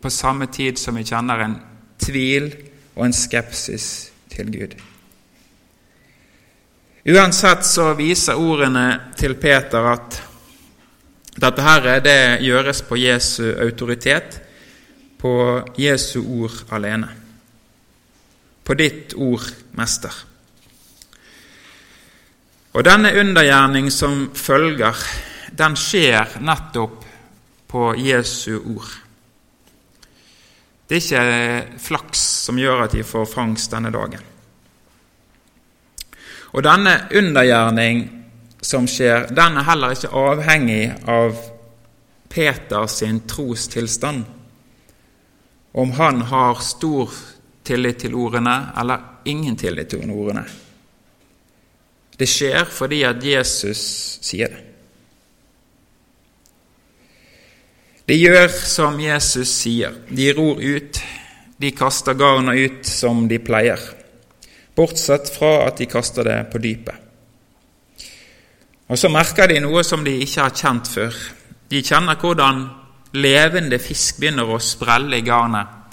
på 0.01 0.11
samme 0.13 0.45
tid 0.51 0.77
som 0.77 0.97
vi 0.99 1.05
kjenner 1.07 1.41
en 1.41 1.55
tvil 2.01 2.51
og 2.95 3.07
en 3.07 3.15
skepsis 3.15 3.87
til 4.29 4.51
Gud. 4.53 4.75
Uansett 7.05 7.65
så 7.65 7.91
viser 7.97 8.39
ordene 8.41 9.13
til 9.17 9.35
Peter 9.37 9.91
at 9.93 10.21
dette 11.35 11.65
her 11.65 11.99
det 12.01 12.19
gjøres 12.45 12.81
på 12.87 12.97
Jesu 12.97 13.43
autoritet, 13.61 14.41
på 15.19 15.61
Jesu 15.77 16.21
ord 16.21 16.63
alene. 16.73 17.24
På 18.65 18.73
ditt 18.73 19.13
ord, 19.13 19.45
Mester. 19.77 20.13
Og 22.75 22.83
denne 22.83 23.13
undergjerning 23.15 23.91
som 23.93 24.31
følger, 24.35 24.99
den 25.55 25.77
skjer 25.79 26.39
nettopp 26.43 27.05
på 27.71 27.91
Jesu 28.01 28.57
ord. 28.57 28.89
Det 30.85 30.97
er 30.97 31.05
ikke 31.05 31.79
flaks 31.81 32.23
som 32.45 32.59
gjør 32.59 32.83
at 32.85 32.97
de 32.97 33.05
får 33.07 33.29
fangst 33.31 33.71
denne 33.71 33.93
dagen. 33.93 34.21
Og 36.55 36.63
denne 36.63 36.97
undergjerning 37.15 38.03
som 38.63 38.87
skjer, 38.89 39.29
den 39.35 39.59
er 39.59 39.67
heller 39.69 39.95
ikke 39.95 40.13
avhengig 40.15 40.83
av 41.07 41.37
Peters 42.29 43.01
trostilstand. 43.27 44.25
Om 45.75 45.91
han 45.97 46.21
har 46.27 46.61
stor 46.63 47.11
tillit 47.65 47.99
til 48.05 48.15
ordene 48.15 48.55
eller 48.79 49.25
ingen 49.25 49.57
tillit 49.57 49.89
til 49.89 50.11
ordene. 50.11 50.45
Det 52.15 52.27
skjer 52.29 52.63
fordi 52.71 53.03
at 53.03 53.23
Jesus 53.23 53.81
sier 54.23 54.53
det. 54.53 54.61
De 58.05 58.13
gjør 58.13 58.51
som 58.53 58.99
Jesus 59.01 59.49
sier. 59.49 59.95
De 60.09 60.29
ror 60.37 60.61
ut. 60.61 61.01
De 61.57 61.71
kaster 61.71 62.13
garna 62.13 62.53
ut 62.53 62.85
som 62.85 63.23
de 63.31 63.39
pleier, 63.39 63.79
bortsett 64.75 65.29
fra 65.31 65.69
at 65.69 65.79
de 65.79 65.87
kaster 65.87 66.27
det 66.27 66.35
på 66.51 66.59
dypet. 66.59 66.97
Og 68.91 68.99
Så 68.99 69.09
merker 69.09 69.47
de 69.47 69.61
noe 69.63 69.81
som 69.83 70.03
de 70.03 70.11
ikke 70.21 70.41
har 70.43 70.53
kjent 70.53 70.91
før. 70.91 71.15
De 71.71 71.81
kjenner 71.81 72.19
hvordan 72.21 72.59
levende 73.15 73.79
fisk 73.79 74.19
begynner 74.19 74.51
å 74.51 74.59
sprelle 74.61 75.17
i 75.17 75.25
garnet. 75.25 75.84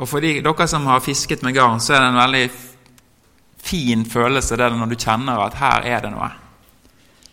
Og 0.00 0.08
For 0.08 0.24
de, 0.24 0.38
dere 0.40 0.66
som 0.68 0.86
har 0.88 1.02
fisket 1.04 1.42
med 1.44 1.54
garn, 1.54 1.80
så 1.80 1.94
er 1.94 2.04
det 2.04 2.10
en 2.10 2.22
veldig 2.22 2.44
fin 3.60 4.04
følelse 4.08 4.56
det 4.56 4.70
når 4.72 4.88
du 4.88 4.96
kjenner 4.96 5.42
at 5.44 5.58
her 5.60 5.84
er 5.84 6.04
det 6.04 6.12
noe. 6.14 6.30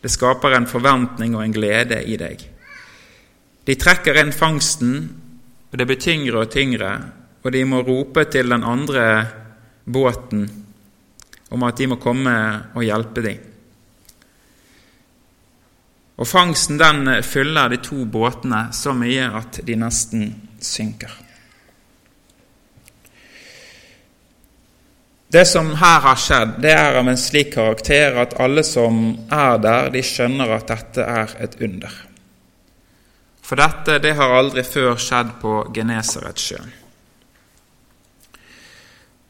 Det 0.03 0.11
skaper 0.11 0.57
en 0.57 0.67
forventning 0.69 1.35
og 1.35 1.45
en 1.45 1.55
glede 1.55 2.01
i 2.03 2.17
deg. 2.19 2.43
De 3.67 3.75
trekker 3.75 4.19
inn 4.19 4.35
fangsten, 4.35 4.93
og 5.71 5.79
det 5.79 5.87
blir 5.87 5.99
tyngre 5.99 6.43
og 6.43 6.51
tyngre, 6.51 6.91
og 7.43 7.51
de 7.55 7.63
må 7.67 7.81
rope 7.87 8.25
til 8.31 8.51
den 8.51 8.63
andre 8.67 9.07
båten 9.87 10.47
om 11.51 11.63
at 11.63 11.79
de 11.79 11.87
må 11.87 11.95
komme 12.03 12.33
og 12.75 12.83
hjelpe 12.83 13.23
dem. 13.23 13.45
Og 16.17 16.27
Fangsten 16.27 16.79
den 16.81 17.07
fyller 17.23 17.69
de 17.69 17.77
to 17.83 18.01
båtene 18.09 18.67
så 18.73 18.91
mye 18.97 19.29
at 19.37 19.61
de 19.63 19.75
nesten 19.77 20.31
synker. 20.59 21.26
Det 25.27 25.45
som 25.45 25.73
her 25.75 25.99
har 25.99 26.15
skjedd, 26.15 26.53
det 26.63 26.71
er 26.71 26.95
av 26.95 27.07
en 27.09 27.19
slik 27.19 27.51
karakter 27.53 28.15
at 28.21 28.37
alle 28.39 28.63
som 28.63 29.09
er 29.27 29.57
der, 29.59 29.89
de 29.91 30.03
skjønner 30.05 30.53
at 30.55 30.69
dette 30.71 31.03
er 31.03 31.33
et 31.43 31.57
under. 31.67 31.97
For 33.43 33.59
dette 33.59 33.99
det 34.03 34.13
har 34.15 34.35
aldri 34.37 34.63
før 34.63 34.95
skjedd 34.99 35.35
på 35.41 35.59
Genesaretsjøen. 35.75 36.71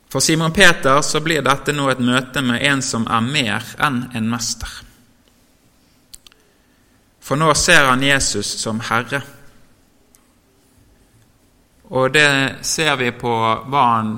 For 0.08 0.24
Simon 0.24 0.54
Peter 0.54 1.02
så 1.02 1.20
blir 1.20 1.44
dette 1.44 1.74
nå 1.76 1.90
et 1.92 2.00
møte 2.00 2.42
med 2.46 2.62
en 2.64 2.82
som 2.86 3.10
er 3.12 3.26
mer 3.26 3.74
enn 3.84 4.04
en 4.16 4.30
mester. 4.32 4.70
For 7.20 7.36
nå 7.36 7.50
ser 7.60 7.90
han 7.90 8.06
Jesus 8.06 8.54
som 8.62 8.80
Herre. 8.88 9.20
Og 11.90 12.14
det 12.14 12.30
ser 12.68 12.96
vi 13.02 13.12
på 13.12 13.34
hva 13.68 13.84
han 13.98 14.14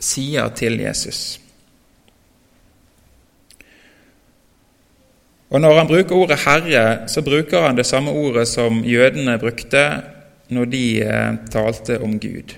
sier 0.00 0.48
til 0.56 0.80
Jesus. 0.80 1.38
Og 5.50 5.60
Når 5.60 5.78
han 5.78 5.86
bruker 5.86 6.14
ordet 6.14 6.38
'herre', 6.38 7.08
så 7.08 7.22
bruker 7.22 7.66
han 7.66 7.76
det 7.76 7.86
samme 7.86 8.10
ordet 8.10 8.48
som 8.48 8.84
jødene 8.84 9.38
brukte 9.38 10.02
når 10.48 10.64
de 10.64 11.02
eh, 11.02 11.34
talte 11.50 12.00
om 12.00 12.20
Gud. 12.20 12.54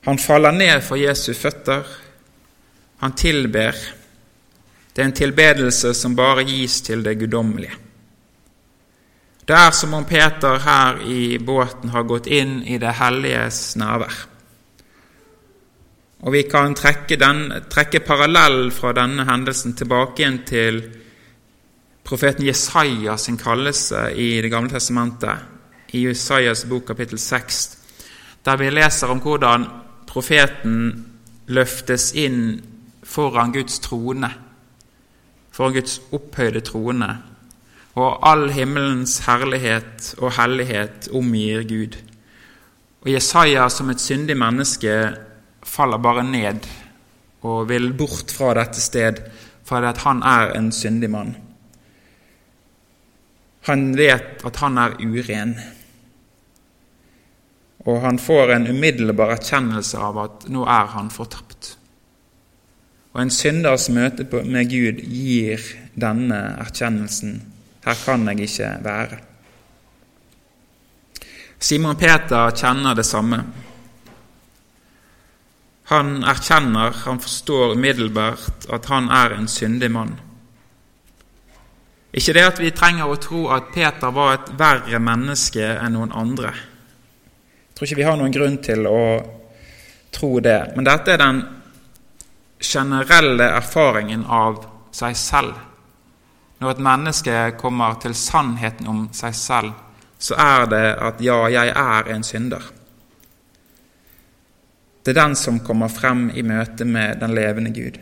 Han 0.00 0.18
faller 0.18 0.50
ned 0.50 0.80
for 0.80 0.96
Jesu 0.96 1.34
føtter. 1.34 1.82
Han 2.98 3.12
tilber. 3.12 3.72
Det 4.96 5.02
er 5.02 5.06
en 5.06 5.12
tilbedelse 5.12 5.94
som 5.94 6.16
bare 6.16 6.44
gis 6.44 6.80
til 6.80 7.04
det 7.04 7.18
guddommelige. 7.18 7.72
Det 9.48 9.56
er 9.56 9.70
som 9.70 9.94
om 9.94 10.04
Peter 10.04 10.58
her 10.58 11.00
i 11.10 11.38
båten 11.38 11.90
har 11.90 12.02
gått 12.02 12.26
inn 12.26 12.62
i 12.62 12.78
det 12.78 12.94
helliges 12.94 13.76
nærvær. 13.76 14.31
Og 16.22 16.32
vi 16.32 16.44
kan 16.46 16.74
trekke, 16.78 17.16
den, 17.18 17.48
trekke 17.70 17.98
parallell 18.06 18.70
fra 18.70 18.92
denne 18.94 19.24
hendelsen 19.26 19.74
tilbake 19.74 20.22
igjen 20.22 20.36
til 20.46 20.78
profeten 22.06 22.46
Jesaja 22.46 23.16
sin 23.18 23.38
kallelse 23.40 24.12
i 24.14 24.40
Det 24.42 24.50
gamle 24.50 24.70
testamentet, 24.70 25.48
i 25.92 26.06
Jesajas 26.06 26.64
bok 26.70 26.86
kapittel 26.86 27.18
6, 27.18 27.58
der 28.46 28.56
vi 28.56 28.70
leser 28.70 29.10
om 29.10 29.18
hvordan 29.20 29.66
profeten 30.06 30.76
løftes 31.46 32.12
inn 32.14 32.62
foran 33.02 33.52
Guds 33.52 33.80
trone, 33.82 34.30
foran 35.50 35.74
Guds 35.74 35.98
opphøyde 36.12 36.62
trone, 36.64 37.10
og 37.98 38.22
all 38.28 38.46
himmelens 38.54 39.18
herlighet 39.26 40.14
og 40.18 40.32
hellighet 40.38 41.10
omgir 41.12 41.66
Gud. 41.68 41.98
Og 43.02 43.10
Jesaja 43.10 43.68
som 43.68 43.90
et 43.90 44.00
syndig 44.00 44.38
menneske 44.38 44.94
faller 45.72 46.02
bare 46.02 46.24
ned 46.26 46.66
og 47.48 47.68
vil 47.70 47.92
bort 47.96 48.32
fra 48.34 48.52
dette 48.58 48.82
sted 48.82 49.22
fordi 49.66 49.88
at 49.88 50.02
han 50.04 50.20
er 50.26 50.52
en 50.58 50.72
syndig 50.74 51.10
mann. 51.10 51.36
Han 53.68 53.92
vet 53.96 54.42
at 54.44 54.58
han 54.58 54.78
er 54.82 54.96
uren, 54.98 55.54
og 57.86 58.00
han 58.02 58.18
får 58.18 58.50
en 58.56 58.66
umiddelbar 58.66 59.36
erkjennelse 59.36 60.02
av 60.02 60.18
at 60.18 60.48
nå 60.50 60.64
er 60.66 60.90
han 60.96 61.10
fortapt. 61.14 61.76
Og 63.12 63.20
En 63.22 63.30
synders 63.30 63.88
møte 63.92 64.24
med 64.24 64.70
Gud 64.70 65.02
gir 65.04 65.62
denne 65.94 66.40
erkjennelsen. 66.64 67.42
Her 67.84 67.98
kan 68.04 68.26
jeg 68.30 68.48
ikke 68.48 68.70
være. 68.82 69.18
Simon 71.62 71.96
Peter 71.96 72.50
kjenner 72.56 72.96
det 72.98 73.06
samme. 73.06 73.44
Han 75.92 76.22
erkjenner, 76.24 76.94
han 77.04 77.18
forstår 77.20 77.74
umiddelbart 77.76 78.64
at 78.72 78.86
han 78.88 79.10
er 79.12 79.34
en 79.36 79.48
syndig 79.48 79.90
mann. 79.92 80.14
Ikke 82.16 82.32
det 82.32 82.44
at 82.48 82.60
vi 82.60 82.70
trenger 82.72 83.12
å 83.12 83.18
tro 83.20 83.42
at 83.52 83.68
Peter 83.74 84.14
var 84.16 84.38
et 84.38 84.48
verre 84.56 85.00
menneske 85.04 85.66
enn 85.74 85.92
noen 85.92 86.14
andre. 86.16 86.54
Jeg 86.56 87.76
tror 87.76 87.88
ikke 87.90 88.00
vi 88.00 88.08
har 88.08 88.16
noen 88.16 88.32
grunn 88.32 88.56
til 88.64 88.88
å 88.88 89.04
tro 90.16 90.32
det. 90.40 90.58
Men 90.76 90.88
dette 90.88 91.12
er 91.12 91.20
den 91.20 91.44
generelle 92.62 93.52
erfaringen 93.60 94.24
av 94.24 94.64
seg 94.96 95.16
selv. 95.16 95.56
Når 96.62 96.72
et 96.72 96.84
menneske 96.88 97.40
kommer 97.60 98.00
til 98.00 98.16
sannheten 98.16 98.88
om 98.88 99.08
seg 99.12 99.36
selv, 99.36 99.72
så 100.16 100.40
er 100.40 100.66
det 100.72 100.86
at 101.00 101.20
'ja, 101.20 101.48
jeg 101.48 101.68
er 101.68 102.14
en 102.14 102.24
synder'. 102.24 102.72
Det 105.02 105.12
er 105.12 105.20
den 105.22 105.36
som 105.36 105.60
kommer 105.66 105.90
frem 105.90 106.28
i 106.34 106.44
møte 106.46 106.86
med 106.86 107.20
den 107.20 107.34
levende 107.34 107.72
Gud. 107.74 107.98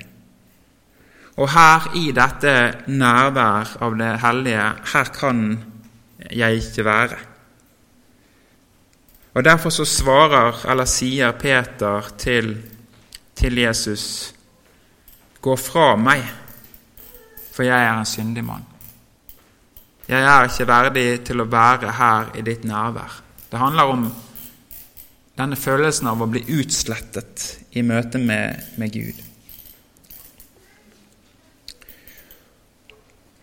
Og 1.40 1.48
her 1.48 1.86
i 1.96 2.10
dette 2.12 2.52
nærvær 2.92 3.76
av 3.80 3.96
det 3.96 4.10
hellige, 4.20 4.66
her 4.92 5.12
kan 5.14 5.44
jeg 6.28 6.60
ikke 6.60 6.84
være. 6.84 7.20
Og 9.34 9.44
Derfor 9.44 9.70
så 9.70 9.84
svarer, 9.84 10.66
eller 10.68 10.84
sier 10.84 11.32
Peter 11.32 12.10
til, 12.18 12.56
til 13.34 13.58
Jesus, 13.58 14.34
Gå 15.40 15.54
fra 15.56 15.94
meg, 15.96 16.20
for 17.54 17.64
jeg 17.64 17.80
er 17.80 17.94
en 17.96 18.04
syndig 18.04 18.42
mann. 18.44 18.66
Jeg 20.08 20.20
er 20.20 20.48
ikke 20.50 20.66
verdig 20.68 21.04
til 21.24 21.40
å 21.40 21.46
være 21.48 21.94
her 21.96 22.34
i 22.36 22.42
ditt 22.44 22.66
nærvær. 22.68 23.14
Det 23.48 23.58
handler 23.58 23.92
om 23.94 24.02
denne 25.40 25.56
følelsen 25.56 26.04
av 26.10 26.20
å 26.20 26.26
bli 26.28 26.42
utslettet 26.52 27.44
i 27.72 27.80
møte 27.86 28.18
med, 28.20 28.60
med 28.76 28.92
Gud. 28.92 29.20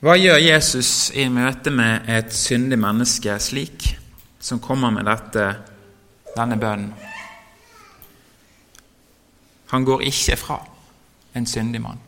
Hva 0.05 0.13
gjør 0.13 0.37
Jesus 0.37 0.91
i 1.17 1.25
møte 1.33 1.73
med 1.73 2.05
et 2.13 2.35
syndig 2.37 2.77
menneske 2.77 3.39
slik, 3.41 3.87
som 4.37 4.61
kommer 4.61 4.93
med 4.93 5.09
dette, 5.09 5.47
denne 6.35 6.59
bønnen? 6.61 6.93
Han 9.73 9.89
går 9.89 10.05
ikke 10.11 10.37
fra 10.37 10.59
en 11.33 11.49
syndig 11.49 11.81
mann. 11.81 12.05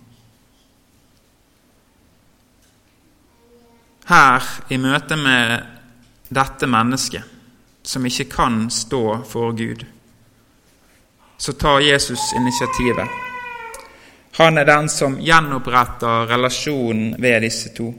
Her, 4.14 4.46
i 4.70 4.78
møte 4.78 5.18
med 5.18 5.58
dette 6.30 6.70
mennesket, 6.70 7.39
som 7.90 8.06
ikke 8.06 8.28
kan 8.30 8.68
stå 8.70 9.24
for 9.26 9.56
Gud, 9.58 9.86
så 11.38 11.54
tar 11.54 11.80
Jesus 11.80 12.34
initiativet. 12.38 13.08
Han 14.38 14.58
er 14.58 14.66
den 14.66 14.90
som 14.90 15.16
gjenoppretter 15.18 16.28
relasjonen 16.30 17.16
ved 17.18 17.42
disse 17.48 17.72
to 17.74 17.90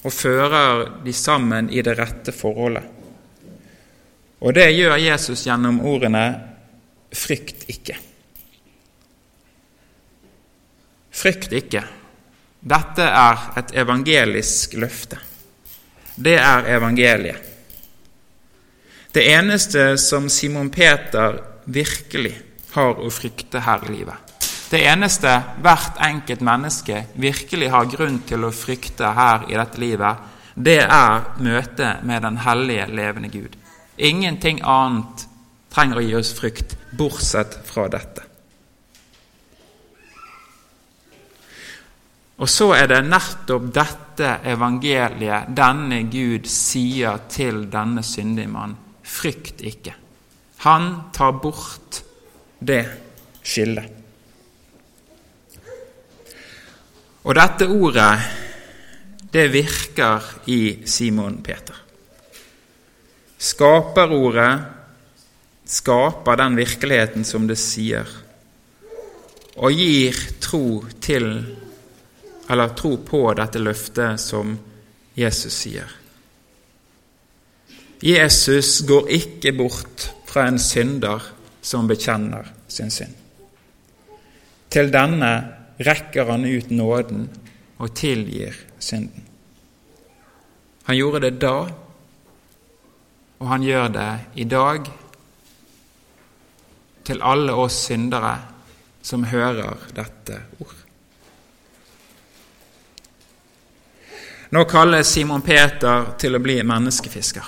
og 0.00 0.14
fører 0.14 0.86
de 1.04 1.12
sammen 1.12 1.68
i 1.68 1.82
det 1.84 1.98
rette 1.98 2.32
forholdet. 2.32 2.86
Og 4.40 4.56
det 4.56 4.70
gjør 4.72 4.96
Jesus 4.96 5.44
gjennom 5.44 5.82
ordene 5.84 6.24
'frykt 7.12 7.68
ikke'. 7.68 7.98
Frykt 11.12 11.52
ikke. 11.52 11.84
Dette 12.60 13.02
er 13.04 13.52
et 13.58 13.76
evangelisk 13.76 14.74
løfte. 14.80 15.18
Det 16.16 16.38
er 16.38 16.76
evangeliet. 16.76 17.49
Det 19.12 19.32
eneste 19.32 19.98
som 19.98 20.28
Simon 20.30 20.70
Peter 20.70 21.40
virkelig 21.64 22.36
har 22.70 22.98
å 23.02 23.08
frykte 23.10 23.58
her 23.66 23.82
i 23.88 23.94
livet. 23.96 24.14
Det 24.70 24.84
eneste 24.86 25.32
hvert 25.64 25.96
enkelt 26.06 26.44
menneske 26.46 27.00
virkelig 27.18 27.72
har 27.72 27.88
grunn 27.90 28.20
til 28.22 28.44
å 28.46 28.52
frykte 28.54 29.08
her 29.16 29.48
i 29.50 29.56
dette 29.58 29.80
livet, 29.82 30.28
det 30.54 30.78
er 30.84 31.24
møtet 31.42 32.04
med 32.06 32.22
den 32.22 32.38
hellige, 32.44 32.86
levende 32.86 33.30
Gud. 33.32 33.56
Ingenting 33.98 34.60
annet 34.62 35.24
trenger 35.74 35.98
å 35.98 36.04
gi 36.04 36.14
oss 36.18 36.30
frykt, 36.36 36.76
bortsett 36.94 37.56
fra 37.66 37.88
dette. 37.90 38.26
Og 42.38 42.48
så 42.48 42.70
er 42.78 42.86
det 42.92 43.00
nettopp 43.08 43.66
dette 43.74 44.36
evangeliet 44.48 45.50
denne 45.50 46.04
Gud 46.12 46.46
sier 46.48 47.26
til 47.28 47.64
denne 47.72 48.06
syndige 48.06 48.54
mann. 48.54 48.78
Frykt 49.10 49.62
ikke. 49.66 49.94
Han 50.64 50.90
tar 51.16 51.32
bort 51.42 52.02
det 52.60 52.84
skillet. 53.42 53.96
Og 57.20 57.36
dette 57.36 57.68
ordet, 57.68 58.12
det 59.32 59.46
virker 59.52 60.24
i 60.48 60.60
Simon 60.88 61.40
Peter. 61.44 61.76
Skaperordet 63.40 64.52
skaper 65.70 66.40
den 66.40 66.56
virkeligheten 66.58 67.24
som 67.24 67.46
det 67.48 67.58
sier, 67.60 68.08
og 69.60 69.76
gir 69.76 70.16
tro 70.40 70.64
til 71.00 71.28
eller 72.50 72.74
tro 72.74 72.96
på 73.06 73.22
dette 73.38 73.62
løftet 73.62 74.20
som 74.20 74.56
Jesus 75.14 75.54
sier. 75.54 75.99
Jesus 78.00 78.80
går 78.88 79.10
ikke 79.12 79.52
bort 79.52 80.06
fra 80.26 80.46
en 80.48 80.58
synder 80.58 81.24
som 81.60 81.88
bekjenner 81.88 82.48
sin 82.68 82.90
synd. 82.90 83.12
Til 84.70 84.92
denne 84.92 85.32
rekker 85.80 86.30
han 86.30 86.46
ut 86.46 86.70
nåden 86.70 87.26
og 87.80 87.92
tilgir 87.96 88.56
synden. 88.78 89.26
Han 90.88 90.96
gjorde 90.96 91.20
det 91.26 91.40
da, 91.42 91.56
og 93.40 93.48
han 93.48 93.62
gjør 93.62 93.88
det 93.94 94.10
i 94.34 94.44
dag 94.44 94.88
til 97.04 97.22
alle 97.22 97.52
oss 97.56 97.84
syndere 97.88 98.36
som 99.02 99.24
hører 99.24 99.88
dette 99.96 100.40
ord. 100.60 100.76
Nå 104.50 104.64
kalles 104.66 105.06
Simon 105.14 105.42
Peter 105.46 106.10
til 106.18 106.34
å 106.34 106.42
bli 106.42 106.58
menneskefisker, 106.66 107.46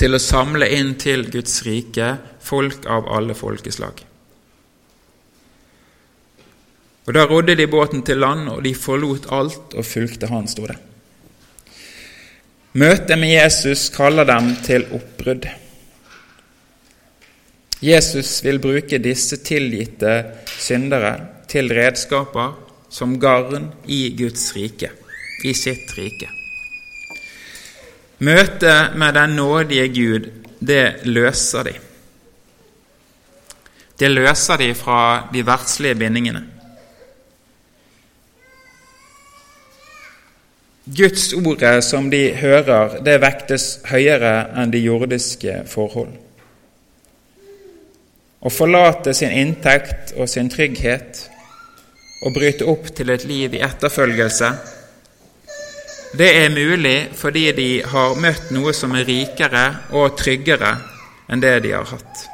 til 0.00 0.16
å 0.16 0.22
samle 0.22 0.68
inn 0.72 0.94
til 1.00 1.26
Guds 1.28 1.60
rike 1.66 2.14
folk 2.40 2.86
av 2.88 3.08
alle 3.12 3.36
folkeslag. 3.36 4.00
Og 7.06 7.14
Da 7.16 7.24
rodde 7.26 7.56
de 7.58 7.66
båten 7.66 8.04
til 8.06 8.20
land, 8.22 8.48
og 8.48 8.62
de 8.64 8.74
forlot 8.76 9.26
alt 9.34 9.74
og 9.74 9.84
fulgte 9.84 10.30
han, 10.30 10.46
sto 10.48 10.66
det. 10.68 10.78
Møtet 12.78 13.18
med 13.18 13.32
Jesus 13.34 13.88
kaller 13.90 14.28
dem 14.28 14.52
til 14.62 14.86
oppbrudd. 14.94 15.48
Jesus 17.82 18.36
vil 18.44 18.60
bruke 18.62 19.00
disse 19.02 19.40
tilgitte 19.42 20.12
syndere 20.60 21.16
til 21.50 21.72
redskaper 21.74 22.52
som 22.92 23.18
garn 23.18 23.72
i 23.90 24.04
Guds 24.14 24.52
rike 24.54 24.92
i 25.42 25.56
sitt 25.56 25.96
rike. 25.98 26.39
Møtet 28.20 28.96
med 29.00 29.14
den 29.16 29.36
nådige 29.36 29.88
Gud, 29.88 30.30
det 30.60 31.06
løser 31.08 31.62
de. 31.64 31.72
Det 34.00 34.10
løser 34.10 34.56
de 34.56 34.74
fra 34.74 35.28
de 35.32 35.46
verdslige 35.46 35.94
bindingene. 35.94 36.42
Guds 40.96 41.32
ordet 41.32 41.84
som 41.84 42.10
de 42.10 42.34
hører, 42.34 42.98
det 43.04 43.20
vektes 43.22 43.66
høyere 43.88 44.50
enn 44.58 44.72
de 44.72 44.80
jordiske 44.82 45.62
forhold. 45.70 46.12
Å 48.40 48.52
forlate 48.52 49.14
sin 49.16 49.32
inntekt 49.32 50.12
og 50.16 50.28
sin 50.28 50.48
trygghet 50.52 51.22
og 52.24 52.34
bryte 52.36 52.68
opp 52.68 52.88
til 52.96 53.12
et 53.12 53.24
liv 53.28 53.56
i 53.56 53.62
etterfølgelse 53.64 54.50
det 56.12 56.30
er 56.42 56.50
mulig 56.50 57.10
fordi 57.14 57.44
de 57.54 57.68
har 57.86 58.18
møtt 58.18 58.50
noe 58.50 58.72
som 58.74 58.94
er 58.98 59.06
rikere 59.06 59.64
og 59.94 60.16
tryggere 60.18 60.72
enn 61.30 61.42
det 61.42 61.60
de 61.62 61.74
har 61.76 61.86
hatt. 61.86 62.24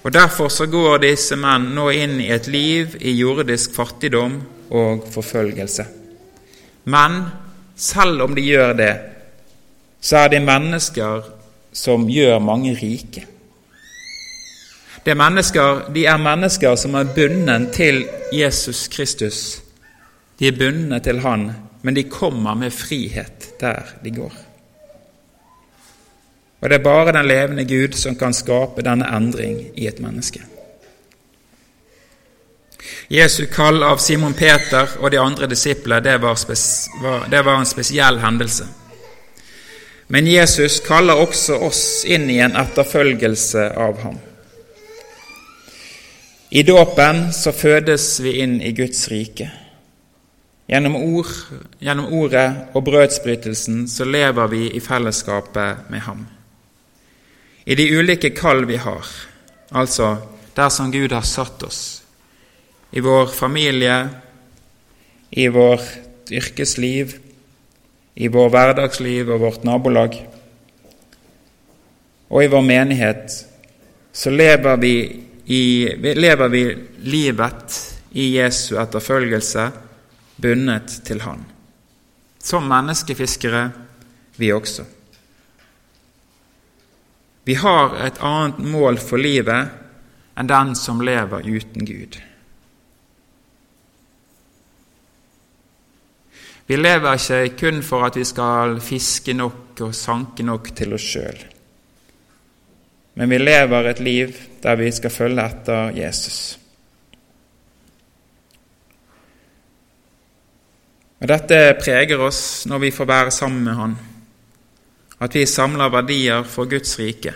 Og 0.00 0.12
Derfor 0.14 0.48
så 0.48 0.68
går 0.70 1.02
disse 1.02 1.36
menn 1.36 1.72
nå 1.74 1.90
inn 1.92 2.20
i 2.22 2.30
et 2.32 2.46
liv 2.48 2.94
i 3.00 3.12
jordisk 3.18 3.74
fattigdom 3.74 4.38
og 4.70 5.08
forfølgelse. 5.12 5.84
Men 6.84 7.24
selv 7.76 8.22
om 8.24 8.34
de 8.38 8.44
gjør 8.46 8.72
det, 8.78 8.94
så 10.00 10.22
er 10.22 10.30
de 10.32 10.40
mennesker 10.40 11.26
som 11.76 12.06
gjør 12.08 12.38
mange 12.38 12.72
rike. 12.78 13.26
Det 15.04 15.12
er 15.12 15.18
mennesker, 15.18 15.90
de 15.92 16.04
er 16.06 16.22
mennesker 16.22 16.76
som 16.78 16.94
er 16.94 17.10
bundet 17.16 17.72
til 17.74 18.04
Jesus 18.32 18.86
Kristus. 18.88 19.60
De 20.38 20.48
er 20.48 20.56
bundet 20.56 21.04
til 21.04 21.20
Han 21.24 21.50
men 21.80 21.94
de 21.94 22.08
kommer 22.10 22.54
med 22.54 22.72
frihet 22.72 23.52
der 23.60 23.94
de 24.02 24.10
går. 24.10 24.32
Og 26.60 26.68
det 26.68 26.76
er 26.76 26.84
bare 26.84 27.12
den 27.12 27.28
levende 27.28 27.64
Gud 27.64 27.96
som 27.96 28.16
kan 28.16 28.36
skape 28.36 28.84
denne 28.84 29.08
endring 29.16 29.62
i 29.74 29.86
et 29.88 30.00
menneske. 30.00 30.42
Jesu 33.08 33.46
kall 33.50 33.82
av 33.82 33.98
Simon 33.98 34.34
Peter 34.34 34.98
og 35.00 35.10
de 35.10 35.18
andre 35.18 35.48
disiplene 35.50 36.04
det 36.04 36.18
var, 36.22 36.36
det 37.30 37.42
var 37.44 37.58
en 37.58 37.68
spesiell 37.68 38.20
hendelse. 38.20 38.66
Men 40.10 40.26
Jesus 40.26 40.80
kaller 40.82 41.18
også 41.22 41.56
oss 41.66 42.04
inn 42.04 42.28
i 42.30 42.40
en 42.42 42.56
etterfølgelse 42.58 43.68
av 43.78 44.00
ham. 44.02 44.18
I 46.50 46.62
dåpen 46.66 47.28
så 47.32 47.52
fødes 47.54 48.06
vi 48.20 48.40
inn 48.42 48.56
i 48.62 48.72
Guds 48.74 49.04
rike. 49.08 49.46
Gjennom, 50.70 50.94
ord, 50.96 51.30
gjennom 51.82 52.12
ordet 52.14 52.46
og 52.78 52.84
brødsbrytelsen 52.86 53.88
så 53.90 54.04
lever 54.06 54.46
vi 54.52 54.68
i 54.70 54.80
fellesskapet 54.80 55.88
med 55.90 56.04
ham. 56.04 56.20
I 57.66 57.74
de 57.74 57.88
ulike 57.98 58.30
kall 58.38 58.62
vi 58.68 58.78
har, 58.78 59.08
altså 59.74 60.12
der 60.54 60.70
som 60.70 60.92
Gud 60.94 61.10
har 61.10 61.26
satt 61.26 61.64
oss, 61.66 61.80
i 62.94 63.02
vår 63.02 63.34
familie, 63.34 63.96
i 65.30 65.48
vårt 65.50 66.30
yrkesliv, 66.30 67.18
i 68.14 68.30
vår 68.30 68.54
hverdagsliv 68.54 69.34
og 69.34 69.42
vårt 69.42 69.66
nabolag, 69.66 70.22
og 72.30 72.46
i 72.46 72.50
vår 72.54 72.66
menighet, 72.70 73.38
så 74.14 74.30
lever 74.30 74.78
vi, 74.78 74.94
i, 75.50 75.62
lever 75.98 76.48
vi 76.54 76.64
livet 77.10 77.78
i 78.14 78.36
Jesu 78.38 78.76
etterfølgelse 78.78 79.70
bundet 80.40 81.00
til 81.04 81.20
Han. 81.26 81.44
Som 82.38 82.68
menneskefiskere, 82.68 83.70
vi 84.36 84.52
også. 84.52 84.84
Vi 87.44 87.54
har 87.54 87.96
et 88.06 88.20
annet 88.22 88.58
mål 88.58 88.98
for 89.02 89.20
livet 89.20 89.70
enn 90.38 90.48
den 90.48 90.74
som 90.78 91.00
lever 91.04 91.44
uten 91.44 91.86
Gud. 91.88 92.20
Vi 96.70 96.76
lever 96.78 97.18
ikke 97.18 97.56
kun 97.64 97.82
for 97.82 98.06
at 98.06 98.16
vi 98.16 98.24
skal 98.24 98.78
fiske 98.84 99.34
nok 99.34 99.80
og 99.82 99.94
sanke 99.96 100.44
nok 100.46 100.70
til 100.78 100.94
oss 100.94 101.08
sjøl, 101.16 101.40
men 103.18 103.32
vi 103.32 103.40
lever 103.42 103.88
et 103.90 104.00
liv 104.00 104.36
der 104.62 104.78
vi 104.78 104.92
skal 104.94 105.10
følge 105.10 105.46
etter 105.50 105.90
Jesus. 105.96 106.59
Og 111.20 111.28
Dette 111.28 111.58
preger 111.80 112.20
oss 112.24 112.64
når 112.68 112.86
vi 112.86 112.90
får 112.96 113.08
være 113.08 113.30
sammen 113.34 113.64
med 113.64 113.76
Han, 113.76 113.96
at 115.20 115.34
vi 115.36 115.46
samler 115.46 115.92
verdier 115.92 116.44
for 116.48 116.68
Guds 116.68 116.98
rike. 116.98 117.34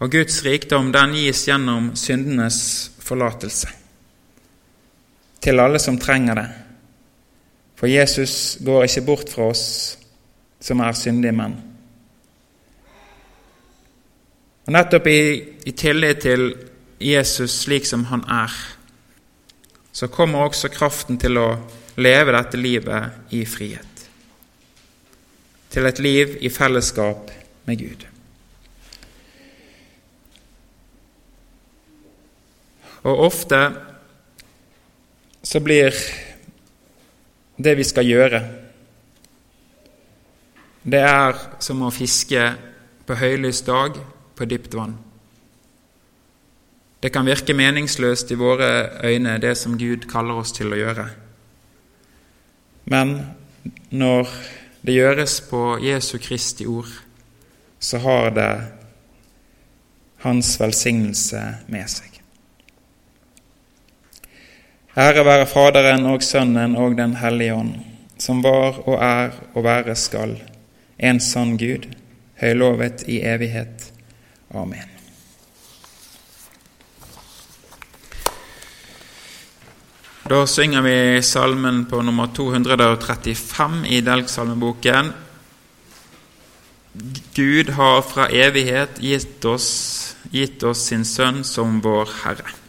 Og 0.00 0.10
Guds 0.12 0.44
rikdom 0.44 0.92
den 0.92 1.14
gis 1.16 1.46
gjennom 1.48 1.92
syndenes 1.96 2.58
forlatelse 3.00 3.68
til 5.40 5.60
alle 5.60 5.80
som 5.80 5.98
trenger 5.98 6.36
det. 6.36 6.48
For 7.80 7.88
Jesus 7.88 8.58
går 8.64 8.84
ikke 8.84 9.04
bort 9.06 9.32
fra 9.32 9.48
oss 9.52 9.64
som 10.60 10.80
er 10.84 10.96
syndige 10.96 11.32
menn. 11.32 11.54
Og 14.68 14.74
Nettopp 14.76 15.08
i, 15.08 15.20
i 15.66 15.72
tillit 15.72 16.20
til 16.20 16.52
Jesus 17.00 17.62
slik 17.64 17.88
som 17.88 18.04
han 18.10 18.24
er, 18.28 18.52
så 19.92 20.08
kommer 20.08 20.46
også 20.46 20.70
kraften 20.72 21.18
til 21.18 21.38
å 21.40 21.48
leve 22.00 22.34
dette 22.36 22.60
livet 22.60 23.34
i 23.34 23.42
frihet. 23.48 24.06
Til 25.70 25.86
et 25.86 26.00
liv 26.02 26.38
i 26.40 26.50
fellesskap 26.50 27.30
med 27.66 27.78
Gud. 27.78 28.06
Og 33.02 33.22
ofte 33.26 33.60
så 35.42 35.60
blir 35.64 35.94
det 37.56 37.76
vi 37.76 37.84
skal 37.84 38.08
gjøre, 38.08 38.40
det 40.80 41.00
er 41.04 41.36
som 41.60 41.82
å 41.84 41.92
fiske 41.92 42.44
på 43.06 43.16
høylys 43.20 43.60
dag 43.66 43.98
på 44.36 44.48
dypt 44.48 44.76
vann. 44.76 44.96
Det 47.00 47.08
kan 47.12 47.26
virke 47.26 47.56
meningsløst 47.56 48.30
i 48.30 48.36
våre 48.36 48.90
øyne, 49.04 49.38
det 49.40 49.56
som 49.56 49.78
Gud 49.78 50.04
kaller 50.10 50.40
oss 50.42 50.52
til 50.52 50.72
å 50.72 50.80
gjøre. 50.80 51.06
Men 52.92 53.14
når 53.90 54.28
det 54.84 54.96
gjøres 54.98 55.40
på 55.48 55.78
Jesu 55.84 56.18
Kristi 56.18 56.66
ord, 56.68 56.92
så 57.80 57.98
har 58.04 58.30
det 58.36 58.52
Hans 60.20 60.52
velsignelse 60.60 61.40
med 61.72 61.88
seg. 61.88 62.20
Ære 65.00 65.24
være 65.24 65.46
Faderen 65.48 66.04
og 66.10 66.20
Sønnen 66.22 66.76
og 66.76 66.98
Den 66.98 67.14
hellige 67.16 67.56
ånd, 67.56 67.74
som 68.20 68.42
var 68.44 68.82
og 68.84 68.98
er 69.00 69.32
og 69.54 69.64
være 69.64 69.96
skal, 69.96 70.36
en 70.98 71.20
sann 71.24 71.56
Gud, 71.56 71.88
høylovet 72.42 73.06
i 73.08 73.22
evighet. 73.24 73.92
Amen. 74.52 74.89
Da 80.30 80.44
synger 80.46 80.82
vi 80.82 81.22
salmen 81.26 81.80
på 81.90 82.02
nummer 82.06 82.28
235 82.30 83.80
i 83.90 83.96
Delgsalmeboken. 84.00 85.08
Gud 87.34 87.72
har 87.74 87.98
fra 88.06 88.28
evighet 88.30 89.00
gitt 89.02 89.42
oss, 89.50 89.66
gitt 90.30 90.62
oss 90.62 90.84
sin 90.86 91.02
Sønn 91.02 91.42
som 91.42 91.80
vår 91.82 92.14
Herre. 92.20 92.59